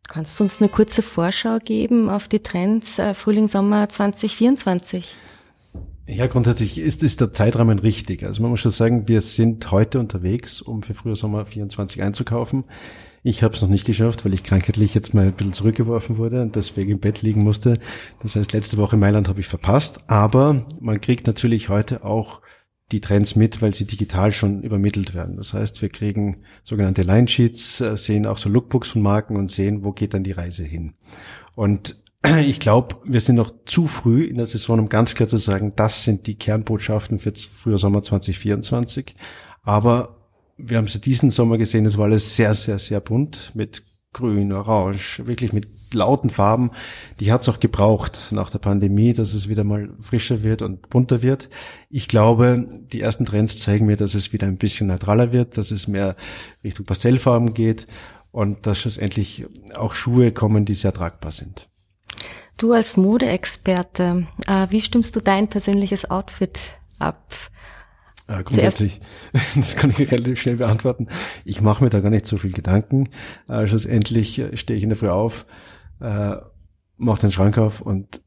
kannst 0.08 0.40
du 0.40 0.44
uns 0.44 0.60
eine 0.60 0.70
kurze 0.70 1.02
Vorschau 1.02 1.58
geben 1.58 2.08
auf 2.08 2.26
die 2.26 2.42
Trends 2.42 2.98
äh, 2.98 3.12
Frühling, 3.12 3.46
Sommer 3.46 3.88
2024? 3.88 5.16
Ja, 6.06 6.26
grundsätzlich 6.26 6.78
ist, 6.78 7.02
ist 7.02 7.22
der 7.22 7.32
Zeitrahmen 7.32 7.78
richtig. 7.78 8.24
Also 8.24 8.42
man 8.42 8.50
muss 8.50 8.60
schon 8.60 8.70
sagen, 8.70 9.08
wir 9.08 9.22
sind 9.22 9.70
heute 9.70 9.98
unterwegs, 9.98 10.60
um 10.60 10.82
für 10.82 10.92
Frühjahr 10.92 11.16
Sommer 11.16 11.46
24 11.46 12.02
einzukaufen. 12.02 12.64
Ich 13.22 13.42
habe 13.42 13.54
es 13.54 13.62
noch 13.62 13.70
nicht 13.70 13.86
geschafft, 13.86 14.22
weil 14.24 14.34
ich 14.34 14.42
krankheitlich 14.42 14.92
jetzt 14.92 15.14
mal 15.14 15.26
ein 15.26 15.32
bisschen 15.32 15.54
zurückgeworfen 15.54 16.18
wurde 16.18 16.42
und 16.42 16.56
deswegen 16.56 16.90
im 16.90 17.00
Bett 17.00 17.22
liegen 17.22 17.42
musste. 17.42 17.74
Das 18.20 18.36
heißt, 18.36 18.52
letzte 18.52 18.76
Woche 18.76 18.96
in 18.96 19.00
Mailand 19.00 19.28
habe 19.28 19.40
ich 19.40 19.46
verpasst. 19.46 20.00
Aber 20.06 20.66
man 20.78 21.00
kriegt 21.00 21.26
natürlich 21.26 21.70
heute 21.70 22.04
auch 22.04 22.42
die 22.92 23.00
Trends 23.00 23.34
mit, 23.34 23.62
weil 23.62 23.72
sie 23.72 23.86
digital 23.86 24.30
schon 24.32 24.62
übermittelt 24.62 25.14
werden. 25.14 25.38
Das 25.38 25.54
heißt, 25.54 25.80
wir 25.80 25.88
kriegen 25.88 26.42
sogenannte 26.62 27.00
Line 27.00 27.28
Sheets, 27.28 27.80
äh, 27.80 27.96
sehen 27.96 28.26
auch 28.26 28.36
so 28.36 28.50
Lookbooks 28.50 28.88
von 28.88 29.00
Marken 29.00 29.36
und 29.36 29.50
sehen, 29.50 29.84
wo 29.84 29.92
geht 29.92 30.12
dann 30.12 30.22
die 30.22 30.32
Reise 30.32 30.64
hin. 30.64 30.92
Und 31.54 31.96
ich 32.46 32.60
glaube, 32.60 32.96
wir 33.04 33.20
sind 33.20 33.36
noch 33.36 33.52
zu 33.66 33.86
früh 33.86 34.24
in 34.24 34.36
der 34.36 34.46
Saison, 34.46 34.78
um 34.78 34.88
ganz 34.88 35.14
klar 35.14 35.28
zu 35.28 35.36
sagen, 35.36 35.72
das 35.76 36.04
sind 36.04 36.26
die 36.26 36.36
Kernbotschaften 36.36 37.18
für 37.18 37.32
Frühjahr 37.34 37.78
Sommer 37.78 38.02
2024. 38.02 39.14
Aber 39.62 40.16
wir 40.56 40.78
haben 40.78 40.86
es 40.86 41.00
diesen 41.00 41.30
Sommer 41.30 41.58
gesehen, 41.58 41.86
es 41.86 41.98
war 41.98 42.04
alles 42.04 42.36
sehr, 42.36 42.54
sehr, 42.54 42.78
sehr 42.78 43.00
bunt 43.00 43.52
mit 43.54 43.82
grün, 44.12 44.52
orange, 44.52 45.26
wirklich 45.26 45.52
mit 45.52 45.66
lauten 45.92 46.30
Farben. 46.30 46.70
Die 47.20 47.32
hat 47.32 47.42
es 47.42 47.48
auch 47.48 47.60
gebraucht 47.60 48.28
nach 48.30 48.50
der 48.50 48.58
Pandemie, 48.58 49.12
dass 49.12 49.34
es 49.34 49.48
wieder 49.48 49.64
mal 49.64 49.90
frischer 50.00 50.42
wird 50.42 50.62
und 50.62 50.88
bunter 50.88 51.22
wird. 51.22 51.48
Ich 51.90 52.08
glaube, 52.08 52.66
die 52.92 53.00
ersten 53.00 53.24
Trends 53.24 53.58
zeigen 53.58 53.86
mir, 53.86 53.96
dass 53.96 54.14
es 54.14 54.32
wieder 54.32 54.46
ein 54.46 54.56
bisschen 54.56 54.86
neutraler 54.86 55.32
wird, 55.32 55.58
dass 55.58 55.70
es 55.70 55.88
mehr 55.88 56.16
Richtung 56.62 56.86
Pastellfarben 56.86 57.54
geht 57.54 57.86
und 58.30 58.66
dass 58.66 58.78
schlussendlich 58.78 59.46
auch 59.76 59.94
Schuhe 59.94 60.32
kommen, 60.32 60.64
die 60.64 60.74
sehr 60.74 60.92
tragbar 60.92 61.32
sind. 61.32 61.68
Du 62.58 62.72
als 62.72 62.96
Modeexperte, 62.96 64.26
äh, 64.46 64.66
wie 64.70 64.80
stimmst 64.80 65.16
du 65.16 65.20
dein 65.20 65.48
persönliches 65.48 66.10
Outfit 66.10 66.58
ab? 66.98 67.34
Äh, 68.28 68.42
grundsätzlich, 68.42 69.00
das 69.56 69.76
kann 69.76 69.90
ich 69.90 70.10
relativ 70.10 70.40
schnell 70.40 70.56
beantworten. 70.56 71.08
Ich 71.44 71.60
mache 71.60 71.82
mir 71.82 71.90
da 71.90 72.00
gar 72.00 72.10
nicht 72.10 72.26
so 72.26 72.36
viel 72.36 72.52
Gedanken. 72.52 73.08
Äh, 73.48 73.66
schlussendlich 73.66 74.38
äh, 74.38 74.56
stehe 74.56 74.76
ich 74.76 74.82
in 74.82 74.90
der 74.90 74.96
Früh 74.96 75.08
auf, 75.08 75.46
äh, 76.00 76.36
mache 76.96 77.20
den 77.22 77.32
Schrank 77.32 77.58
auf 77.58 77.80
und 77.80 78.20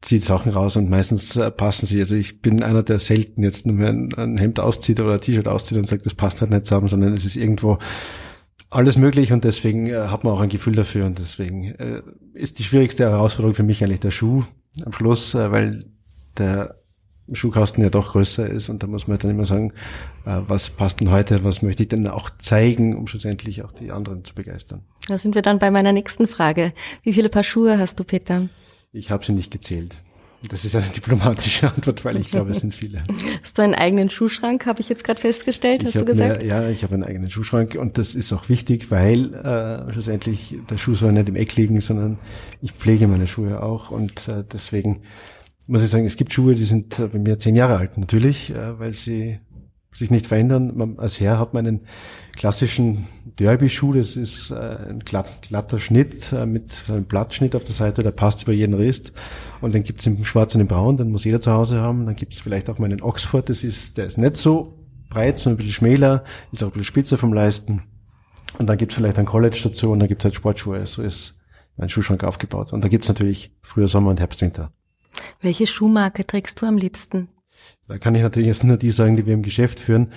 ziehe 0.00 0.20
Sachen 0.20 0.52
raus 0.52 0.76
und 0.76 0.88
meistens 0.88 1.36
äh, 1.36 1.50
passen 1.50 1.86
sie. 1.86 1.98
Also 1.98 2.14
ich 2.14 2.40
bin 2.40 2.62
einer, 2.62 2.84
der 2.84 3.00
selten 3.00 3.42
jetzt 3.42 3.66
nur 3.66 3.74
mehr 3.74 3.88
ein, 3.88 4.14
ein 4.14 4.38
Hemd 4.38 4.60
auszieht 4.60 5.00
oder 5.00 5.14
ein 5.14 5.20
T-Shirt 5.20 5.48
auszieht 5.48 5.78
und 5.78 5.88
sagt, 5.88 6.06
das 6.06 6.14
passt 6.14 6.40
halt 6.40 6.52
nicht 6.52 6.66
zusammen, 6.66 6.88
sondern 6.88 7.12
es 7.14 7.24
ist 7.24 7.36
irgendwo 7.36 7.78
alles 8.70 8.96
möglich 8.96 9.32
und 9.32 9.44
deswegen 9.44 9.86
äh, 9.86 9.94
hat 9.94 10.24
man 10.24 10.32
auch 10.32 10.40
ein 10.40 10.48
Gefühl 10.48 10.74
dafür 10.74 11.06
und 11.06 11.18
deswegen 11.18 11.74
äh, 11.74 12.02
ist 12.34 12.58
die 12.58 12.64
schwierigste 12.64 13.04
Herausforderung 13.04 13.54
für 13.54 13.62
mich 13.62 13.82
eigentlich 13.82 14.00
der 14.00 14.10
Schuh 14.10 14.44
am 14.84 14.92
Schluss, 14.92 15.34
äh, 15.34 15.50
weil 15.50 15.84
der 16.36 16.76
Schuhkasten 17.32 17.82
ja 17.82 17.90
doch 17.90 18.12
größer 18.12 18.48
ist 18.48 18.68
und 18.68 18.82
da 18.82 18.86
muss 18.86 19.06
man 19.06 19.18
dann 19.18 19.30
immer 19.30 19.44
sagen, 19.44 19.74
was 20.24 20.70
passt 20.70 21.00
denn 21.00 21.10
heute, 21.10 21.44
was 21.44 21.60
möchte 21.60 21.82
ich 21.82 21.88
denn 21.90 22.08
auch 22.08 22.30
zeigen, 22.38 22.96
um 22.96 23.06
schlussendlich 23.06 23.62
auch 23.62 23.72
die 23.72 23.90
anderen 23.90 24.24
zu 24.24 24.34
begeistern. 24.34 24.80
Da 25.08 25.18
sind 25.18 25.34
wir 25.34 25.42
dann 25.42 25.58
bei 25.58 25.70
meiner 25.70 25.92
nächsten 25.92 26.26
Frage. 26.26 26.72
Wie 27.02 27.12
viele 27.12 27.28
Paar 27.28 27.42
Schuhe 27.42 27.78
hast 27.78 28.00
du, 28.00 28.04
Peter? 28.04 28.48
Ich 28.92 29.10
habe 29.10 29.26
sie 29.26 29.32
nicht 29.32 29.50
gezählt. 29.50 29.98
Das 30.48 30.64
ist 30.64 30.76
eine 30.76 30.86
diplomatische 30.94 31.72
Antwort, 31.72 32.04
weil 32.04 32.18
ich 32.18 32.30
glaube, 32.30 32.50
es 32.50 32.60
sind 32.60 32.74
viele. 32.74 33.02
Hast 33.42 33.58
du 33.58 33.62
einen 33.62 33.74
eigenen 33.74 34.08
Schuhschrank, 34.08 34.66
habe 34.66 34.80
ich 34.80 34.88
jetzt 34.88 35.02
gerade 35.04 35.20
festgestellt, 35.20 35.82
ich 35.82 35.88
hast 35.88 35.96
du 35.96 36.04
gesagt? 36.04 36.40
Eine, 36.40 36.46
ja, 36.46 36.68
ich 36.68 36.82
habe 36.84 36.94
einen 36.94 37.04
eigenen 37.04 37.30
Schuhschrank 37.30 37.74
und 37.74 37.98
das 37.98 38.14
ist 38.14 38.32
auch 38.32 38.48
wichtig, 38.48 38.90
weil 38.90 39.34
äh, 39.34 39.92
schlussendlich 39.92 40.56
der 40.70 40.78
Schuh 40.78 40.94
soll 40.94 41.12
nicht 41.12 41.28
im 41.28 41.36
Eck 41.36 41.56
liegen, 41.56 41.80
sondern 41.80 42.18
ich 42.62 42.72
pflege 42.72 43.08
meine 43.08 43.26
Schuhe 43.26 43.62
auch 43.62 43.90
und 43.90 44.28
äh, 44.28 44.44
deswegen 44.52 45.02
muss 45.66 45.82
ich 45.82 45.90
sagen, 45.90 46.06
es 46.06 46.16
gibt 46.16 46.32
Schuhe, 46.32 46.54
die 46.54 46.64
sind 46.64 46.98
äh, 46.98 47.08
bei 47.08 47.18
mir 47.18 47.38
zehn 47.38 47.54
Jahre 47.54 47.76
alt 47.76 47.98
natürlich, 47.98 48.50
äh, 48.50 48.78
weil 48.78 48.94
sie 48.94 49.38
sich 49.92 50.10
nicht 50.10 50.26
verändern. 50.26 50.72
Man, 50.76 50.98
als 50.98 51.20
Herr 51.20 51.38
hat 51.38 51.54
man 51.54 51.66
einen 51.66 51.80
klassischen 52.36 53.06
Derby-Schuh, 53.38 53.92
das 53.94 54.16
ist 54.16 54.50
äh, 54.50 54.54
ein 54.54 55.00
glatt, 55.00 55.40
glatter 55.48 55.78
Schnitt 55.78 56.32
äh, 56.32 56.46
mit 56.46 56.84
einem 56.88 57.04
Blattschnitt 57.04 57.56
auf 57.56 57.64
der 57.64 57.74
Seite, 57.74 58.02
der 58.02 58.10
passt 58.10 58.42
über 58.42 58.52
jeden 58.52 58.74
Rist. 58.74 59.12
Und 59.60 59.74
dann 59.74 59.82
gibt's 59.82 60.06
im 60.06 60.24
Schwarz 60.24 60.54
und 60.54 60.60
im 60.60 60.68
Braun, 60.68 60.96
den 60.96 61.10
muss 61.10 61.24
jeder 61.24 61.40
zu 61.40 61.52
Hause 61.52 61.80
haben. 61.80 62.06
Dann 62.06 62.16
gibt's 62.16 62.40
vielleicht 62.40 62.70
auch 62.70 62.78
mal 62.78 62.86
einen 62.86 63.02
Oxford, 63.02 63.48
das 63.48 63.64
ist, 63.64 63.98
der 63.98 64.06
ist 64.06 64.18
nicht 64.18 64.36
so 64.36 64.74
breit, 65.10 65.38
sondern 65.38 65.54
ein 65.54 65.58
bisschen 65.58 65.72
schmäler, 65.72 66.24
ist 66.52 66.62
auch 66.62 66.68
ein 66.68 66.72
bisschen 66.72 66.84
spitzer 66.84 67.16
vom 67.16 67.32
Leisten. 67.32 67.82
Und 68.58 68.66
dann 68.66 68.76
gibt's 68.76 68.94
vielleicht 68.94 69.18
ein 69.18 69.26
College 69.26 69.60
dazu 69.62 69.90
und 69.90 70.00
dann 70.00 70.08
gibt's 70.08 70.24
halt 70.24 70.34
Sportschuhe. 70.34 70.86
So 70.86 71.02
ist 71.02 71.40
mein 71.76 71.88
Schuhschrank 71.88 72.24
aufgebaut. 72.24 72.72
Und 72.72 72.82
da 72.82 72.88
gibt's 72.88 73.08
natürlich 73.08 73.52
früher 73.62 73.88
Sommer 73.88 74.10
und 74.10 74.20
Herbst, 74.20 74.40
Winter. 74.40 74.72
Welche 75.40 75.66
Schuhmarke 75.66 76.26
trägst 76.26 76.60
du 76.60 76.66
am 76.66 76.76
liebsten? 76.76 77.28
Da 77.88 77.98
kann 77.98 78.14
ich 78.14 78.22
natürlich 78.22 78.48
jetzt 78.48 78.64
nur 78.64 78.76
die 78.76 78.90
sagen, 78.90 79.16
die 79.16 79.26
wir 79.26 79.34
im 79.34 79.42
Geschäft 79.42 79.80
führen. 79.80 80.12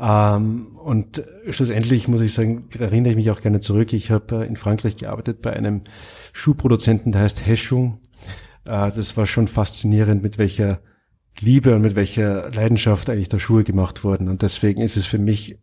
Ähm, 0.00 0.76
und 0.82 1.22
schlussendlich 1.50 2.08
muss 2.08 2.20
ich 2.20 2.34
sagen, 2.34 2.68
erinnere 2.78 3.10
ich 3.10 3.16
mich 3.16 3.30
auch 3.30 3.40
gerne 3.40 3.60
zurück. 3.60 3.92
Ich 3.92 4.10
habe 4.10 4.44
äh, 4.44 4.46
in 4.46 4.56
Frankreich 4.56 4.96
gearbeitet 4.96 5.42
bei 5.42 5.52
einem 5.52 5.82
Schuhproduzenten, 6.32 7.12
der 7.12 7.22
heißt 7.22 7.46
Heschung. 7.46 8.00
Äh, 8.64 8.90
das 8.90 9.16
war 9.16 9.26
schon 9.26 9.48
faszinierend, 9.48 10.22
mit 10.22 10.38
welcher 10.38 10.80
Liebe 11.40 11.74
und 11.74 11.82
mit 11.82 11.94
welcher 11.94 12.50
Leidenschaft 12.50 13.08
eigentlich 13.10 13.28
da 13.28 13.38
Schuhe 13.38 13.64
gemacht 13.64 14.04
wurden. 14.04 14.28
Und 14.28 14.42
deswegen 14.42 14.82
ist 14.82 14.96
es 14.96 15.06
für 15.06 15.18
mich 15.18 15.58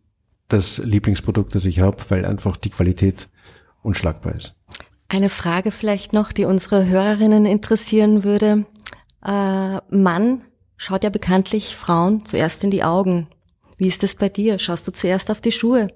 das 0.48 0.78
Lieblingsprodukt, 0.78 1.54
das 1.54 1.64
ich 1.64 1.80
habe, 1.80 1.98
weil 2.08 2.24
einfach 2.24 2.56
die 2.56 2.70
Qualität 2.70 3.28
unschlagbar 3.82 4.34
ist. 4.34 4.56
Eine 5.08 5.28
Frage 5.28 5.70
vielleicht 5.72 6.12
noch, 6.12 6.32
die 6.32 6.44
unsere 6.44 6.86
Hörerinnen 6.86 7.46
interessieren 7.46 8.24
würde. 8.24 8.64
Äh, 9.24 9.78
Mann 9.90 10.44
schaut 10.80 11.04
ja 11.04 11.10
bekanntlich 11.10 11.76
Frauen 11.76 12.24
zuerst 12.24 12.64
in 12.64 12.70
die 12.70 12.82
Augen. 12.82 13.28
Wie 13.76 13.86
ist 13.86 14.02
das 14.02 14.14
bei 14.14 14.30
dir? 14.30 14.58
Schaust 14.58 14.88
du 14.88 14.92
zuerst 14.92 15.30
auf 15.30 15.42
die 15.42 15.52
Schuhe? 15.52 15.88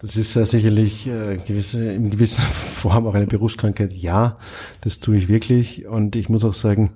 Das 0.00 0.16
ist 0.16 0.36
äh, 0.36 0.44
sicherlich 0.44 1.06
äh, 1.06 1.38
gewisse, 1.38 1.92
in 1.92 2.10
gewisser 2.10 2.42
Form 2.42 3.06
auch 3.06 3.14
eine 3.14 3.26
Berufskrankheit. 3.26 3.94
Ja, 3.94 4.36
das 4.82 5.00
tue 5.00 5.16
ich 5.16 5.28
wirklich. 5.28 5.86
Und 5.86 6.14
ich 6.14 6.28
muss 6.28 6.44
auch 6.44 6.52
sagen, 6.52 6.92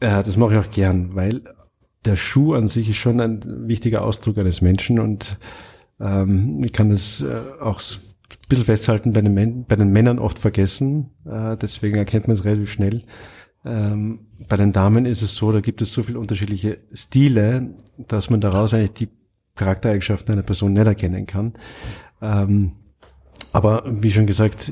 äh, 0.00 0.24
das 0.24 0.36
mache 0.36 0.54
ich 0.54 0.58
auch 0.58 0.70
gern, 0.70 1.14
weil 1.14 1.42
der 2.04 2.16
Schuh 2.16 2.54
an 2.54 2.66
sich 2.66 2.90
ist 2.90 2.96
schon 2.96 3.20
ein 3.20 3.68
wichtiger 3.68 4.02
Ausdruck 4.02 4.36
eines 4.38 4.60
Menschen 4.60 4.98
und 4.98 5.38
ähm, 6.00 6.60
ich 6.64 6.72
kann 6.72 6.90
das 6.90 7.22
äh, 7.22 7.40
auch 7.60 7.80
ein 7.80 8.48
bisschen 8.48 8.64
festhalten, 8.64 9.12
bei 9.12 9.22
den, 9.22 9.64
bei 9.64 9.76
den 9.76 9.92
Männern 9.92 10.18
oft 10.18 10.40
vergessen. 10.40 11.10
Äh, 11.24 11.56
deswegen 11.56 11.96
erkennt 11.96 12.26
man 12.26 12.36
es 12.36 12.44
relativ 12.44 12.72
schnell. 12.72 13.04
Ähm, 13.64 14.26
bei 14.48 14.56
den 14.56 14.72
Damen 14.72 15.06
ist 15.06 15.22
es 15.22 15.34
so, 15.34 15.50
da 15.52 15.60
gibt 15.60 15.80
es 15.80 15.92
so 15.92 16.02
viele 16.02 16.18
unterschiedliche 16.18 16.78
Stile, 16.92 17.74
dass 17.96 18.30
man 18.30 18.40
daraus 18.40 18.74
eigentlich 18.74 18.92
die 18.92 19.08
Charaktereigenschaften 19.54 20.34
einer 20.34 20.42
Person 20.42 20.72
nicht 20.72 20.86
erkennen 20.86 21.26
kann. 21.26 21.54
Ähm, 22.20 22.72
aber 23.52 23.84
wie 23.86 24.10
schon 24.10 24.26
gesagt, 24.26 24.70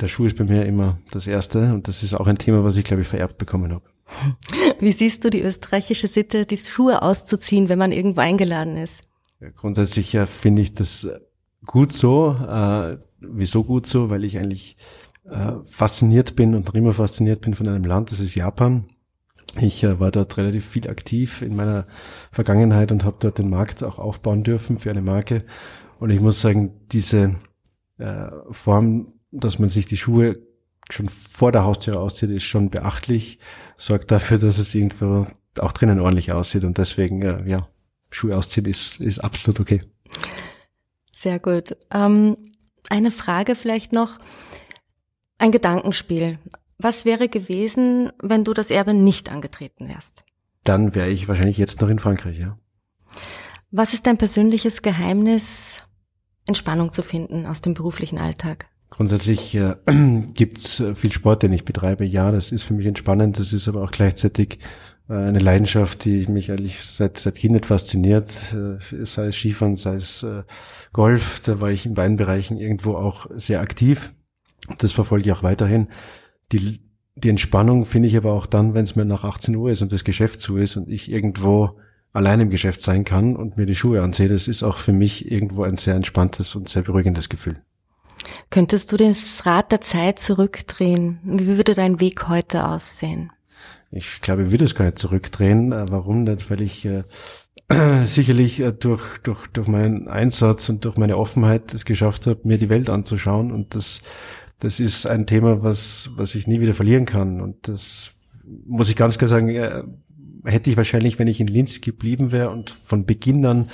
der 0.00 0.08
Schuh 0.08 0.26
ist 0.26 0.36
bei 0.36 0.44
mir 0.44 0.66
immer 0.66 0.98
das 1.12 1.26
Erste 1.26 1.72
und 1.72 1.88
das 1.88 2.02
ist 2.02 2.14
auch 2.14 2.26
ein 2.26 2.38
Thema, 2.38 2.64
was 2.64 2.76
ich 2.76 2.84
glaube 2.84 3.02
ich 3.02 3.08
vererbt 3.08 3.38
bekommen 3.38 3.72
habe. 3.72 3.84
Wie 4.80 4.92
siehst 4.92 5.24
du 5.24 5.30
die 5.30 5.42
österreichische 5.42 6.08
Sitte, 6.08 6.46
die 6.46 6.56
Schuhe 6.56 7.02
auszuziehen, 7.02 7.68
wenn 7.68 7.78
man 7.78 7.92
irgendwo 7.92 8.20
eingeladen 8.20 8.76
ist? 8.76 9.02
Ja, 9.40 9.50
grundsätzlich 9.50 10.12
ja, 10.12 10.26
finde 10.26 10.62
ich 10.62 10.72
das 10.72 11.08
gut 11.66 11.92
so. 11.92 12.36
Äh, 12.48 12.98
wieso 13.20 13.62
gut 13.62 13.86
so? 13.86 14.10
Weil 14.10 14.24
ich 14.24 14.38
eigentlich 14.38 14.76
äh, 15.24 15.52
fasziniert 15.64 16.36
bin 16.36 16.54
und 16.54 16.66
noch 16.66 16.74
immer 16.74 16.92
fasziniert 16.92 17.40
bin 17.42 17.54
von 17.54 17.68
einem 17.68 17.84
Land, 17.84 18.10
das 18.10 18.20
ist 18.20 18.34
Japan. 18.34 18.84
Ich 19.58 19.82
äh, 19.82 19.98
war 19.98 20.10
dort 20.10 20.36
relativ 20.36 20.66
viel 20.66 20.88
aktiv 20.88 21.42
in 21.42 21.56
meiner 21.56 21.86
Vergangenheit 22.30 22.92
und 22.92 23.04
habe 23.04 23.16
dort 23.20 23.38
den 23.38 23.50
Markt 23.50 23.82
auch 23.82 23.98
aufbauen 23.98 24.44
dürfen 24.44 24.78
für 24.78 24.90
eine 24.90 25.02
Marke. 25.02 25.44
Und 25.98 26.10
ich 26.10 26.20
muss 26.20 26.40
sagen, 26.40 26.72
diese 26.92 27.36
äh, 27.98 28.28
Form, 28.50 29.12
dass 29.30 29.58
man 29.58 29.68
sich 29.68 29.86
die 29.86 29.96
Schuhe 29.96 30.38
schon 30.90 31.08
vor 31.08 31.52
der 31.52 31.64
Haustür 31.64 32.00
auszieht, 32.00 32.30
ist 32.30 32.44
schon 32.44 32.70
beachtlich, 32.70 33.38
sorgt 33.76 34.10
dafür, 34.10 34.38
dass 34.38 34.58
es 34.58 34.74
irgendwo 34.74 35.26
auch 35.58 35.72
drinnen 35.72 36.00
ordentlich 36.00 36.32
aussieht. 36.32 36.64
Und 36.64 36.78
deswegen, 36.78 37.22
äh, 37.22 37.48
ja, 37.48 37.66
Schuhe 38.10 38.36
ausziehen 38.36 38.66
ist, 38.66 39.00
ist 39.00 39.18
absolut 39.18 39.60
okay. 39.60 39.80
Sehr 41.12 41.38
gut. 41.38 41.76
Ähm, 41.92 42.36
eine 42.88 43.10
Frage 43.10 43.56
vielleicht 43.56 43.92
noch. 43.92 44.18
Ein 45.40 45.52
Gedankenspiel. 45.52 46.38
Was 46.76 47.06
wäre 47.06 47.30
gewesen, 47.30 48.12
wenn 48.22 48.44
du 48.44 48.52
das 48.52 48.70
Erbe 48.70 48.92
nicht 48.92 49.32
angetreten 49.32 49.88
wärst? 49.88 50.22
Dann 50.64 50.94
wäre 50.94 51.08
ich 51.08 51.28
wahrscheinlich 51.28 51.56
jetzt 51.56 51.80
noch 51.80 51.88
in 51.88 51.98
Frankreich, 51.98 52.38
ja. 52.38 52.58
Was 53.70 53.94
ist 53.94 54.06
dein 54.06 54.18
persönliches 54.18 54.82
Geheimnis, 54.82 55.78
Entspannung 56.46 56.92
zu 56.92 57.02
finden 57.02 57.46
aus 57.46 57.62
dem 57.62 57.72
beruflichen 57.72 58.18
Alltag? 58.18 58.66
Grundsätzlich 58.90 59.54
äh, 59.54 59.76
gibt's 60.34 60.80
äh, 60.80 60.94
viel 60.94 61.10
Sport, 61.10 61.42
den 61.42 61.54
ich 61.54 61.64
betreibe. 61.64 62.04
Ja, 62.04 62.30
das 62.32 62.52
ist 62.52 62.64
für 62.64 62.74
mich 62.74 62.84
entspannend. 62.84 63.38
Das 63.38 63.54
ist 63.54 63.66
aber 63.66 63.82
auch 63.82 63.92
gleichzeitig 63.92 64.58
äh, 65.08 65.14
eine 65.14 65.38
Leidenschaft, 65.38 66.04
die 66.04 66.26
mich 66.26 66.50
eigentlich 66.50 66.82
seit, 66.82 67.16
seit 67.16 67.36
Kindheit 67.36 67.64
fasziniert. 67.64 68.52
Äh, 68.52 69.06
sei 69.06 69.28
es 69.28 69.36
Skifahren, 69.36 69.76
sei 69.76 69.94
es 69.94 70.22
äh, 70.22 70.42
Golf. 70.92 71.40
Da 71.40 71.62
war 71.62 71.70
ich 71.70 71.86
in 71.86 71.94
beiden 71.94 72.16
Bereichen 72.16 72.58
irgendwo 72.58 72.94
auch 72.94 73.26
sehr 73.36 73.62
aktiv. 73.62 74.12
Das 74.78 74.92
verfolge 74.92 75.26
ich 75.26 75.32
auch 75.32 75.42
weiterhin. 75.42 75.88
Die, 76.52 76.80
die 77.16 77.28
Entspannung 77.28 77.84
finde 77.84 78.08
ich 78.08 78.16
aber 78.16 78.32
auch 78.32 78.46
dann, 78.46 78.74
wenn 78.74 78.84
es 78.84 78.96
mir 78.96 79.04
nach 79.04 79.24
18 79.24 79.54
Uhr 79.56 79.70
ist 79.70 79.82
und 79.82 79.92
das 79.92 80.04
Geschäft 80.04 80.40
zu 80.40 80.56
ist 80.56 80.76
und 80.76 80.88
ich 80.90 81.10
irgendwo 81.10 81.78
allein 82.12 82.40
im 82.40 82.50
Geschäft 82.50 82.80
sein 82.80 83.04
kann 83.04 83.36
und 83.36 83.56
mir 83.56 83.66
die 83.66 83.74
Schuhe 83.74 84.02
ansehe. 84.02 84.28
Das 84.28 84.48
ist 84.48 84.62
auch 84.62 84.78
für 84.78 84.92
mich 84.92 85.30
irgendwo 85.30 85.62
ein 85.62 85.76
sehr 85.76 85.94
entspanntes 85.94 86.54
und 86.54 86.68
sehr 86.68 86.82
beruhigendes 86.82 87.28
Gefühl. 87.28 87.60
Könntest 88.50 88.92
du 88.92 88.96
das 88.96 89.46
Rad 89.46 89.72
der 89.72 89.80
Zeit 89.80 90.18
zurückdrehen? 90.18 91.20
Wie 91.24 91.56
würde 91.56 91.74
dein 91.74 92.00
Weg 92.00 92.28
heute 92.28 92.66
aussehen? 92.66 93.32
Ich 93.90 94.20
glaube, 94.20 94.44
ich 94.44 94.50
würde 94.50 94.64
es 94.64 94.74
gar 94.74 94.84
nicht 94.84 94.98
zurückdrehen. 94.98 95.72
Äh, 95.72 95.86
warum 95.90 96.24
nicht? 96.24 96.50
Weil 96.50 96.60
ich 96.60 96.84
äh, 96.84 97.04
sicherlich 98.04 98.60
äh, 98.60 98.72
durch, 98.72 99.18
durch, 99.22 99.46
durch 99.48 99.68
meinen 99.68 100.08
Einsatz 100.08 100.68
und 100.68 100.84
durch 100.84 100.96
meine 100.96 101.16
Offenheit 101.16 101.74
es 101.74 101.84
geschafft 101.84 102.26
habe, 102.26 102.40
mir 102.44 102.58
die 102.58 102.68
Welt 102.68 102.90
anzuschauen 102.90 103.52
und 103.52 103.74
das 103.74 104.00
das 104.60 104.80
ist 104.80 105.06
ein 105.06 105.26
Thema, 105.26 105.62
was, 105.62 106.10
was 106.16 106.34
ich 106.34 106.46
nie 106.46 106.60
wieder 106.60 106.74
verlieren 106.74 107.06
kann. 107.06 107.40
Und 107.40 107.68
das 107.68 108.12
muss 108.66 108.88
ich 108.88 108.96
ganz 108.96 109.18
klar 109.18 109.28
sagen, 109.28 109.48
äh, 109.48 109.82
hätte 110.44 110.70
ich 110.70 110.76
wahrscheinlich, 110.76 111.18
wenn 111.18 111.28
ich 111.28 111.40
in 111.40 111.46
Linz 111.46 111.80
geblieben 111.80 112.32
wäre 112.32 112.50
und 112.50 112.70
von 112.70 113.04
Beginn 113.04 113.44
an 113.44 113.70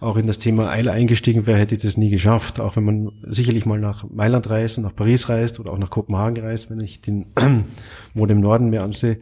auch 0.00 0.16
in 0.16 0.26
das 0.26 0.38
Thema 0.38 0.70
Eile 0.70 0.92
eingestiegen 0.92 1.46
wäre, 1.46 1.58
hätte 1.58 1.74
ich 1.74 1.82
das 1.82 1.96
nie 1.96 2.10
geschafft. 2.10 2.60
Auch 2.60 2.76
wenn 2.76 2.84
man 2.84 3.12
sicherlich 3.22 3.66
mal 3.66 3.80
nach 3.80 4.08
Mailand 4.08 4.48
reist 4.50 4.78
und 4.78 4.84
nach 4.84 4.94
Paris 4.94 5.28
reist 5.28 5.60
oder 5.60 5.72
auch 5.72 5.78
nach 5.78 5.90
Kopenhagen 5.90 6.42
reist, 6.42 6.70
wenn 6.70 6.80
ich 6.80 7.00
den 7.00 7.26
Mond 8.14 8.32
im 8.32 8.40
Norden 8.40 8.70
mir 8.70 8.82
ansehe, 8.82 9.20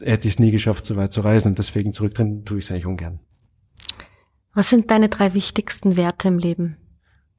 hätte 0.00 0.28
ich 0.28 0.34
es 0.34 0.38
nie 0.38 0.50
geschafft, 0.50 0.86
so 0.86 0.96
weit 0.96 1.12
zu 1.12 1.20
reisen. 1.20 1.48
Und 1.48 1.58
deswegen 1.58 1.92
zurückdrehen 1.92 2.44
tue 2.44 2.58
ich 2.58 2.64
es 2.64 2.70
eigentlich 2.70 2.86
ungern. 2.86 3.20
Was 4.54 4.68
sind 4.68 4.90
deine 4.90 5.08
drei 5.08 5.34
wichtigsten 5.34 5.96
Werte 5.96 6.28
im 6.28 6.38
Leben? 6.38 6.76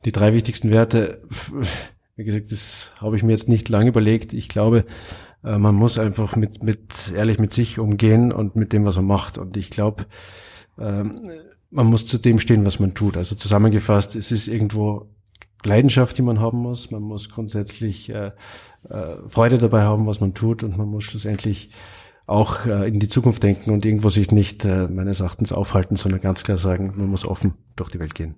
Die 0.05 0.11
drei 0.11 0.33
wichtigsten 0.33 0.71
Werte, 0.71 1.21
wie 2.21 2.25
gesagt, 2.25 2.51
das 2.51 2.91
habe 2.97 3.15
ich 3.15 3.23
mir 3.23 3.31
jetzt 3.31 3.49
nicht 3.49 3.67
lange 3.67 3.89
überlegt. 3.89 4.31
Ich 4.33 4.47
glaube, 4.47 4.85
äh, 5.43 5.57
man 5.57 5.73
muss 5.73 5.97
einfach 5.97 6.35
mit, 6.35 6.61
mit 6.61 7.11
ehrlich 7.15 7.39
mit 7.39 7.51
sich 7.51 7.79
umgehen 7.79 8.31
und 8.31 8.55
mit 8.55 8.73
dem, 8.73 8.85
was 8.85 8.97
man 8.97 9.05
macht. 9.05 9.39
Und 9.39 9.57
ich 9.57 9.71
glaube, 9.71 10.05
ähm, 10.77 11.21
man 11.71 11.87
muss 11.87 12.05
zu 12.05 12.19
dem 12.19 12.37
stehen, 12.37 12.63
was 12.63 12.79
man 12.79 12.93
tut. 12.93 13.17
Also 13.17 13.35
zusammengefasst, 13.35 14.15
es 14.15 14.31
ist 14.31 14.47
irgendwo 14.47 15.09
Leidenschaft, 15.63 16.15
die 16.17 16.21
man 16.21 16.39
haben 16.39 16.59
muss. 16.59 16.91
Man 16.91 17.01
muss 17.01 17.29
grundsätzlich 17.29 18.09
äh, 18.09 18.31
äh, 18.87 19.15
Freude 19.27 19.57
dabei 19.57 19.81
haben, 19.81 20.05
was 20.05 20.21
man 20.21 20.35
tut, 20.35 20.61
und 20.63 20.77
man 20.77 20.87
muss 20.87 21.05
schlussendlich 21.05 21.71
auch 22.27 22.65
in 22.65 23.01
die 23.01 23.09
Zukunft 23.09 23.43
denken 23.43 23.71
und 23.71 23.85
irgendwo 23.85 24.07
sich 24.07 24.31
nicht 24.31 24.63
meines 24.63 25.19
Erachtens 25.19 25.51
aufhalten, 25.51 25.97
sondern 25.97 26.21
ganz 26.21 26.43
klar 26.43 26.57
sagen, 26.57 26.93
man 26.95 27.07
muss 27.07 27.25
offen 27.25 27.55
durch 27.75 27.89
die 27.89 27.99
Welt 27.99 28.15
gehen. 28.15 28.35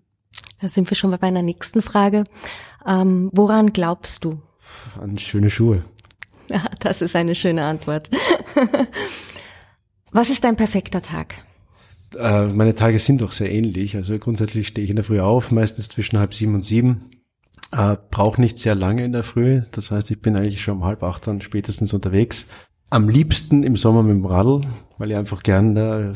Da 0.62 0.68
sind 0.68 0.90
wir 0.90 0.96
schon 0.96 1.12
bei 1.12 1.18
meiner 1.22 1.42
nächsten 1.42 1.82
Frage. 1.82 2.24
Ähm, 2.86 3.30
woran 3.34 3.74
glaubst 3.74 4.24
du? 4.24 4.40
An 5.00 5.18
schöne 5.18 5.50
Schuhe. 5.50 5.84
Ja, 6.50 6.62
das 6.82 7.02
ist 7.02 7.16
eine 7.16 7.36
schöne 7.36 7.64
Antwort. 7.64 8.10
Was 10.12 10.30
ist 10.30 10.44
dein 10.44 10.58
perfekter 10.58 11.02
Tag? 11.02 11.36
Äh, 12.18 12.48
meine 12.48 12.76
Tage 12.76 13.00
sind 13.00 13.22
doch 13.22 13.32
sehr 13.32 13.50
ähnlich. 13.50 13.96
Also 13.96 14.20
grundsätzlich 14.20 14.68
stehe 14.68 14.84
ich 14.84 14.90
in 14.90 14.98
der 14.98 15.06
Früh 15.06 15.22
auf, 15.22 15.52
meistens 15.52 15.88
zwischen 15.88 16.20
halb 16.20 16.34
sieben 16.34 16.54
und 16.54 16.64
sieben. 16.66 17.10
Äh, 17.72 17.96
Brauche 18.12 18.40
nicht 18.40 18.60
sehr 18.60 18.76
lange 18.76 19.04
in 19.06 19.14
der 19.14 19.24
Früh. 19.24 19.62
Das 19.72 19.90
heißt, 19.90 20.12
ich 20.12 20.22
bin 20.22 20.36
eigentlich 20.36 20.62
schon 20.62 20.78
um 20.78 20.86
halb 20.86 21.02
acht 21.02 21.26
dann 21.28 21.42
spätestens 21.42 21.94
unterwegs. 21.94 22.46
Am 22.90 23.10
liebsten 23.10 23.64
im 23.64 23.76
Sommer 23.76 24.04
mit 24.04 24.16
dem 24.16 24.26
Radl, 24.26 24.68
weil 24.98 25.12
ich 25.12 25.18
einfach 25.18 25.42
gern 25.42 25.78
äh, 25.78 26.14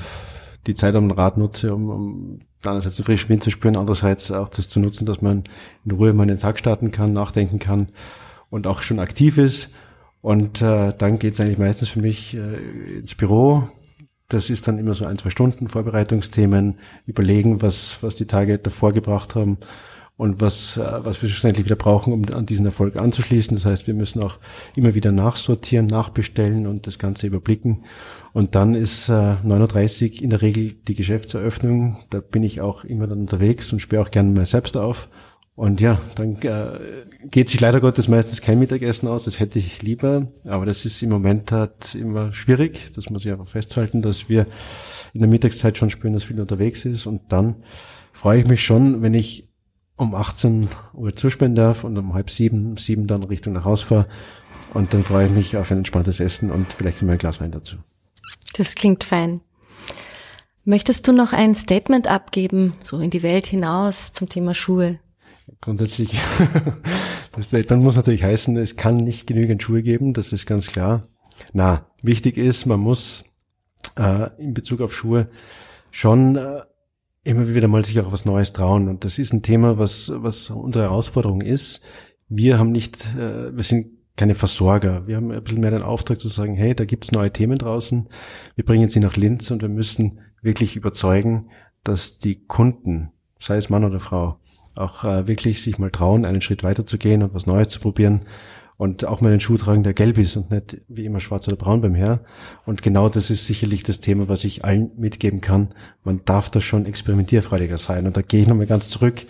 die 0.68 0.76
Zeit 0.76 0.96
am 0.96 1.10
Rad 1.12 1.38
nutze, 1.38 1.74
um, 1.74 1.90
um 1.90 2.40
einerseits 2.64 2.98
den 2.98 3.06
frischen 3.06 3.30
Wind 3.30 3.44
zu 3.44 3.52
spüren, 3.52 3.78
andererseits 3.78 4.32
auch 4.32 4.50
das 4.50 4.70
zu 4.70 4.80
nutzen, 4.80 5.06
dass 5.06 5.22
man 5.22 5.44
in 5.86 5.92
Ruhe 5.92 6.14
mal 6.14 6.28
den 6.28 6.38
Tag 6.38 6.60
starten 6.60 6.92
kann, 6.92 7.14
nachdenken 7.14 7.60
kann 7.60 7.88
und 8.50 8.68
auch 8.68 8.82
schon 8.82 9.00
aktiv 9.00 9.38
ist. 9.38 9.70
Und 10.22 10.62
äh, 10.62 10.94
dann 10.98 11.20
geht 11.20 11.34
es 11.34 11.40
eigentlich 11.40 11.60
meistens 11.60 11.90
für 11.90 12.02
mich 12.02 12.36
äh, 12.36 12.98
ins 12.98 13.16
Büro, 13.16 13.70
das 14.30 14.50
ist 14.50 14.68
dann 14.68 14.78
immer 14.78 14.94
so 14.94 15.06
ein, 15.06 15.18
zwei 15.18 15.30
Stunden 15.30 15.70
Vorbereitungsthemen, 15.70 16.80
überlegen, 17.06 17.62
was, 17.62 18.04
was 18.04 18.16
die 18.16 18.28
Tage 18.28 18.60
davor 18.60 18.92
gebracht 18.92 19.36
haben 19.36 19.58
und 20.18 20.42
was, 20.42 20.78
äh, 20.78 21.06
was 21.06 21.22
wir 21.22 21.30
schlussendlich 21.30 21.66
wieder 21.66 21.76
brauchen, 21.76 22.12
um 22.12 22.24
an 22.34 22.46
diesen 22.46 22.66
Erfolg 22.66 22.96
anzuschließen. 22.96 23.56
Das 23.56 23.66
heißt, 23.66 23.88
wir 23.88 23.94
müssen 23.94 24.24
auch 24.24 24.40
immer 24.76 24.96
wieder 24.96 25.12
nachsortieren, 25.12 25.86
nachbestellen 25.86 26.66
und 26.66 26.88
das 26.88 26.98
Ganze 26.98 27.28
überblicken. 27.28 27.84
Und 28.34 28.56
dann 28.56 28.74
ist 28.74 29.10
äh, 29.10 29.12
9.30 29.12 30.22
in 30.22 30.32
der 30.32 30.42
Regel 30.42 30.74
die 30.74 30.96
Geschäftseröffnung. 30.96 31.98
Da 32.10 32.20
bin 32.20 32.44
ich 32.44 32.62
auch 32.62 32.84
immer 32.84 33.06
dann 33.06 33.20
unterwegs 33.20 33.72
und 33.72 33.80
sperre 33.80 34.02
auch 34.02 34.12
gerne 34.12 34.32
mal 34.32 34.48
selbst 34.48 34.76
auf. 34.76 35.08
Und 35.56 35.82
ja, 35.82 36.00
dann 36.16 36.40
äh, 36.44 36.80
geht 37.32 37.50
sich 37.50 37.60
leider 37.60 37.80
Gottes 37.80 38.08
meistens 38.08 38.42
kein 38.42 38.60
Mittagessen 38.60 39.08
aus. 39.08 39.26
Das 39.26 39.40
hätte 39.40 39.58
ich 39.60 39.82
lieber. 39.82 40.28
Aber 40.46 40.66
das 40.66 40.86
ist 40.86 41.02
im 41.02 41.10
Moment 41.10 41.52
halt 41.52 41.96
immer 41.96 42.32
schwierig. 42.34 42.92
Das 42.96 43.10
muss 43.10 43.26
ich 43.26 43.32
einfach 43.32 43.48
festhalten, 43.48 44.02
dass 44.02 44.30
wir 44.30 44.46
in 45.14 45.22
der 45.22 45.30
Mittagszeit 45.30 45.78
schon 45.78 45.90
spüren, 45.90 46.14
dass 46.14 46.26
viel 46.26 46.40
unterwegs 46.40 46.86
ist. 46.86 47.08
Und 47.08 47.22
dann 47.30 47.56
freue 48.14 48.40
ich 48.40 48.48
mich 48.48 48.64
schon, 48.64 49.02
wenn 49.02 49.16
ich 49.16 49.47
um 49.98 50.16
18 50.16 50.70
Uhr 50.94 51.16
zuspenden 51.16 51.56
darf 51.56 51.84
und 51.84 51.98
um 51.98 52.14
halb 52.14 52.30
sieben, 52.30 52.78
sieben 52.78 53.08
dann 53.08 53.24
Richtung 53.24 53.54
nach 53.54 53.66
Haus 53.66 53.82
fahre. 53.82 54.08
Und 54.74 54.94
dann 54.94 55.04
freue 55.04 55.26
ich 55.26 55.32
mich 55.32 55.58
auf 55.58 55.72
ein 55.72 55.80
entspanntes 55.80 56.20
Essen 56.20 56.52
und 56.52 56.72
vielleicht 56.72 57.02
immer 57.02 57.14
ein 57.14 57.18
Glas 57.18 57.42
Wein 57.42 57.52
dazu. 57.52 57.78
Das 58.54 58.76
klingt 58.76 59.04
fein. 59.04 59.42
Möchtest 60.64 61.08
du 61.08 61.14
noch 61.14 61.34
ein 61.34 61.56
Statement 61.56 62.08
abgeben, 62.08 62.74
so 62.82 63.00
in 63.00 63.10
die 63.10 63.24
Welt 63.24 63.48
hinaus 63.48 64.12
zum 64.12 64.30
Thema 64.30 64.54
Schuhe? 64.54 65.00
Grundsätzlich, 65.62 66.20
das 67.32 67.46
Statement 67.46 67.82
muss 67.82 67.96
natürlich 67.96 68.24
heißen, 68.24 68.58
es 68.58 68.76
kann 68.76 68.98
nicht 68.98 69.28
genügend 69.28 69.64
Schuhe 69.64 69.82
geben, 69.82 70.14
das 70.14 70.34
ist 70.34 70.46
ganz 70.46 70.68
klar. 70.68 71.08
Na, 71.54 71.86
wichtig 72.04 72.38
ist, 72.38 72.66
man 72.66 72.82
muss 72.82 73.24
äh, 73.98 74.30
in 74.40 74.54
Bezug 74.54 74.82
auf 74.82 74.94
Schuhe 74.94 75.30
schon 75.90 76.36
äh, 76.36 76.62
immer 77.28 77.54
wieder 77.54 77.68
mal 77.68 77.84
sich 77.84 78.00
auch 78.00 78.12
was 78.12 78.26
Neues 78.26 78.54
trauen. 78.54 78.88
Und 78.88 79.04
das 79.04 79.20
ist 79.20 79.34
ein 79.34 79.44
Thema, 79.44 79.78
was, 79.78 80.12
was 80.16 80.50
unsere 80.50 80.86
Herausforderung 80.86 81.42
ist. 81.42 81.82
Wir 82.30 82.58
haben 82.58 82.72
nicht, 82.72 83.06
äh, 83.16 83.56
wir 83.56 83.64
sind 83.64 83.88
keine 84.16 84.34
Versorger. 84.34 85.06
Wir 85.08 85.18
haben 85.18 85.32
ein 85.32 85.44
bisschen 85.44 85.60
mehr 85.60 85.72
den 85.72 85.84
Auftrag 85.84 86.20
zu 86.20 86.30
sagen, 86.30 86.56
hey, 86.56 86.74
da 86.74 86.86
gibt's 86.86 87.12
neue 87.12 87.32
Themen 87.32 87.58
draußen. 87.58 88.08
Wir 88.56 88.66
bringen 88.66 88.90
sie 88.90 89.00
nach 89.00 89.16
Linz 89.16 89.52
und 89.52 89.62
wir 89.62 89.70
müssen 89.70 90.20
wirklich 90.42 90.76
überzeugen, 90.76 91.50
dass 91.84 92.18
die 92.18 92.46
Kunden, 92.46 93.12
sei 93.40 93.58
es 93.58 93.70
Mann 93.70 93.84
oder 93.84 94.00
Frau, 94.00 94.40
auch 94.76 95.04
äh, 95.04 95.28
wirklich 95.28 95.62
sich 95.62 95.80
mal 95.80 95.92
trauen, 95.92 96.26
einen 96.26 96.42
Schritt 96.42 96.64
weiter 96.64 96.86
zu 96.86 96.98
gehen 96.98 97.24
und 97.24 97.34
was 97.34 97.46
Neues 97.46 97.68
zu 97.68 97.80
probieren 97.80 98.26
und 98.78 99.06
auch 99.06 99.22
mal 99.22 99.32
einen 99.32 99.40
Schuh 99.40 99.58
tragen, 99.58 99.84
der 99.84 99.94
gelb 99.94 100.20
ist 100.20 100.38
und 100.38 100.52
nicht 100.52 100.78
wie 100.88 101.06
immer 101.06 101.20
schwarz 101.20 101.48
oder 101.48 101.58
braun 101.58 101.82
beim 101.82 101.96
Herr. 101.96 102.22
Und 102.66 102.84
genau 102.84 103.10
das 103.10 103.32
ist 103.32 103.48
sicherlich 103.48 103.82
das 103.82 104.00
Thema, 104.00 104.30
was 104.30 104.44
ich 104.44 104.64
allen 104.64 104.92
mitgeben 104.98 105.42
kann. 105.42 105.74
Man 106.04 106.22
darf 106.26 106.52
da 106.52 106.62
schon 106.62 106.86
experimentierfreudiger 106.86 107.78
sein. 107.78 108.06
Und 108.06 108.16
da 108.16 108.22
gehe 108.22 108.42
ich 108.42 108.48
nochmal 108.48 108.68
ganz 108.68 108.90
zurück 108.90 109.26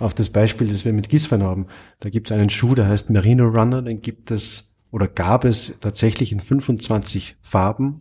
auf 0.00 0.14
das 0.14 0.30
Beispiel, 0.30 0.68
das 0.68 0.84
wir 0.84 0.92
mit 0.92 1.08
Giswein 1.08 1.44
haben. 1.44 1.66
Da 2.00 2.10
gibt 2.10 2.30
es 2.30 2.36
einen 2.36 2.50
Schuh, 2.50 2.74
der 2.74 2.88
heißt 2.88 3.10
Merino 3.10 3.46
Runner, 3.46 3.82
den 3.82 4.02
gibt 4.02 4.32
es 4.32 4.74
oder 4.90 5.06
gab 5.06 5.44
es 5.44 5.74
tatsächlich 5.80 6.32
in 6.32 6.40
25 6.40 7.36
Farben. 7.40 8.00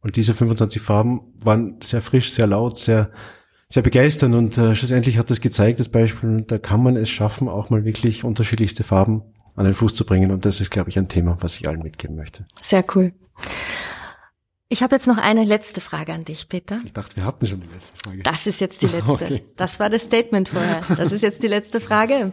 Und 0.00 0.14
diese 0.14 0.34
25 0.34 0.80
Farben 0.80 1.32
waren 1.42 1.80
sehr 1.82 2.02
frisch, 2.02 2.30
sehr 2.32 2.46
laut, 2.46 2.78
sehr 2.78 3.10
sehr 3.70 3.82
begeisternd 3.82 4.34
und 4.34 4.56
äh, 4.56 4.74
schlussendlich 4.74 5.18
hat 5.18 5.28
das 5.28 5.42
gezeigt, 5.42 5.78
das 5.78 5.90
Beispiel, 5.90 6.42
da 6.46 6.56
kann 6.56 6.82
man 6.82 6.96
es 6.96 7.10
schaffen, 7.10 7.48
auch 7.48 7.68
mal 7.68 7.84
wirklich 7.84 8.24
unterschiedlichste 8.24 8.82
Farben 8.82 9.22
an 9.58 9.64
den 9.64 9.74
Fuß 9.74 9.94
zu 9.94 10.04
bringen. 10.04 10.30
Und 10.30 10.44
das 10.44 10.60
ist, 10.60 10.70
glaube 10.70 10.90
ich, 10.90 10.98
ein 10.98 11.08
Thema, 11.08 11.36
was 11.40 11.56
ich 11.56 11.68
allen 11.68 11.82
mitgeben 11.82 12.16
möchte. 12.16 12.46
Sehr 12.62 12.84
cool. 12.94 13.12
Ich 14.68 14.82
habe 14.82 14.94
jetzt 14.94 15.06
noch 15.06 15.18
eine 15.18 15.44
letzte 15.44 15.80
Frage 15.80 16.12
an 16.12 16.24
dich, 16.24 16.48
Peter. 16.48 16.78
Ich 16.84 16.92
dachte, 16.92 17.16
wir 17.16 17.24
hatten 17.24 17.46
schon 17.46 17.60
die 17.60 17.68
letzte 17.68 17.96
Frage. 17.96 18.22
Das 18.22 18.46
ist 18.46 18.60
jetzt 18.60 18.82
die 18.82 18.86
letzte. 18.86 19.10
Okay. 19.10 19.44
Das 19.56 19.80
war 19.80 19.88
das 19.88 20.02
Statement 20.02 20.50
vorher. 20.50 20.82
Das 20.96 21.10
ist 21.10 21.22
jetzt 21.22 21.42
die 21.42 21.48
letzte 21.48 21.80
Frage. 21.80 22.32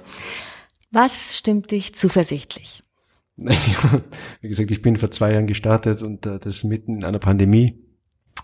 Was 0.91 1.37
stimmt 1.37 1.71
dich 1.71 1.95
zuversichtlich? 1.95 2.83
Wie 3.37 4.47
gesagt, 4.47 4.71
ich 4.71 4.81
bin 4.81 4.97
vor 4.97 5.11
zwei 5.11 5.33
Jahren 5.33 5.47
gestartet 5.47 6.01
und 6.01 6.25
äh, 6.25 6.39
das 6.39 6.63
mitten 6.63 6.97
in 6.97 7.03
einer 7.05 7.19
Pandemie. 7.19 7.81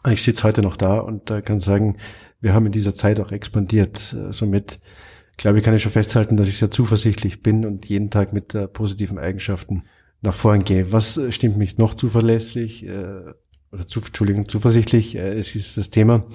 Ich 0.10 0.24
sitze 0.24 0.44
heute 0.44 0.62
noch 0.62 0.78
da 0.78 1.00
und 1.00 1.30
äh, 1.30 1.42
kann 1.42 1.60
sagen, 1.60 1.98
wir 2.40 2.54
haben 2.54 2.66
in 2.66 2.72
dieser 2.72 2.96
Zeit 2.96 3.20
auch 3.20 3.32
expandiert. 3.32 4.14
Äh, 4.14 4.34
somit 4.34 4.80
glaube 5.42 5.58
ich, 5.58 5.64
kann 5.64 5.74
ich 5.74 5.82
schon 5.82 5.92
festhalten, 5.92 6.38
dass 6.38 6.48
ich 6.48 6.58
sehr 6.58 6.72
zuversichtlich 6.72 7.42
bin 7.42 7.66
und 7.66 7.88
jeden 7.88 8.10
Tag 8.10 8.32
mit 8.32 8.56
äh, 8.56 8.68
positiven 8.68 9.18
Eigenschaften 9.18 9.84
nach 10.22 10.36
vorn 10.36 10.64
gehe. 10.64 10.92
Was 10.92 11.18
äh, 11.18 11.32
stimmt 11.32 11.58
mich 11.58 11.78
noch 11.78 11.94
zuverlässig 11.94 12.86
äh, 12.86 13.34
oder 13.72 13.88
zu, 13.88 14.02
Entschuldigung, 14.02 14.48
zuversichtlich? 14.48 15.16
Äh, 15.16 15.34
es 15.34 15.56
ist 15.56 15.78
das 15.78 15.90
Thema, 15.90 16.28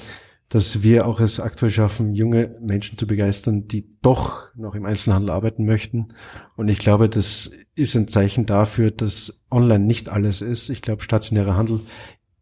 dass 0.49 0.83
wir 0.83 1.07
auch 1.07 1.21
es 1.21 1.41
aktuell 1.41 1.73
schaffen, 1.73 2.15
junge 2.15 2.57
Menschen 2.61 2.99
zu 2.99 3.07
begeistern, 3.07 3.67
die 3.67 3.89
doch 4.03 4.55
noch 4.55 4.75
im 4.75 4.87
Einzelhandel 4.87 5.31
arbeiten 5.31 5.65
möchten. 5.65 6.09
Und 6.57 6.69
ich 6.69 6.79
glaube, 6.79 7.09
das 7.09 7.51
ist 7.75 7.97
ein 7.97 8.09
Zeichen 8.09 8.47
dafür, 8.47 8.91
dass 8.91 9.41
online 9.51 9.85
nicht 9.85 10.09
alles 10.09 10.43
ist. 10.43 10.69
Ich 10.69 10.83
glaube, 10.83 11.03
stationärer 11.03 11.57
Handel 11.57 11.81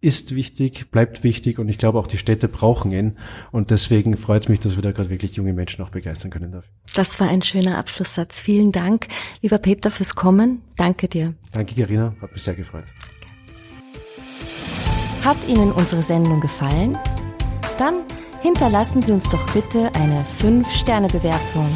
ist 0.04 0.34
wichtig, 0.34 0.90
bleibt 0.90 1.24
wichtig 1.24 1.58
und 1.58 1.68
ich 1.70 1.78
glaube 1.78 1.98
auch 1.98 2.06
die 2.06 2.18
Städte 2.18 2.46
brauchen 2.46 2.92
ihn 2.92 3.16
und 3.52 3.70
deswegen 3.70 4.18
freut 4.18 4.42
es 4.42 4.48
mich, 4.50 4.60
dass 4.60 4.76
wir 4.76 4.82
da 4.82 4.92
gerade 4.92 5.08
wirklich 5.08 5.36
junge 5.36 5.54
Menschen 5.54 5.82
auch 5.82 5.88
begeistern 5.88 6.30
können 6.30 6.52
dafür. 6.52 6.70
Das 6.94 7.18
war 7.20 7.28
ein 7.28 7.40
schöner 7.40 7.78
Abschlusssatz. 7.78 8.38
Vielen 8.38 8.70
Dank, 8.70 9.08
lieber 9.40 9.56
Peter, 9.56 9.90
fürs 9.90 10.14
Kommen. 10.14 10.60
Danke 10.76 11.08
dir. 11.08 11.34
Danke, 11.52 11.74
Karina. 11.74 12.14
Hat 12.20 12.32
mich 12.32 12.42
sehr 12.42 12.54
gefreut. 12.54 12.84
Hat 15.24 15.48
Ihnen 15.48 15.72
unsere 15.72 16.02
Sendung 16.02 16.40
gefallen? 16.40 16.98
Dann 17.78 18.02
hinterlassen 18.42 19.00
Sie 19.00 19.12
uns 19.12 19.26
doch 19.30 19.50
bitte 19.54 19.90
eine 19.94 20.22
5-Sterne-Bewertung. 20.38 21.70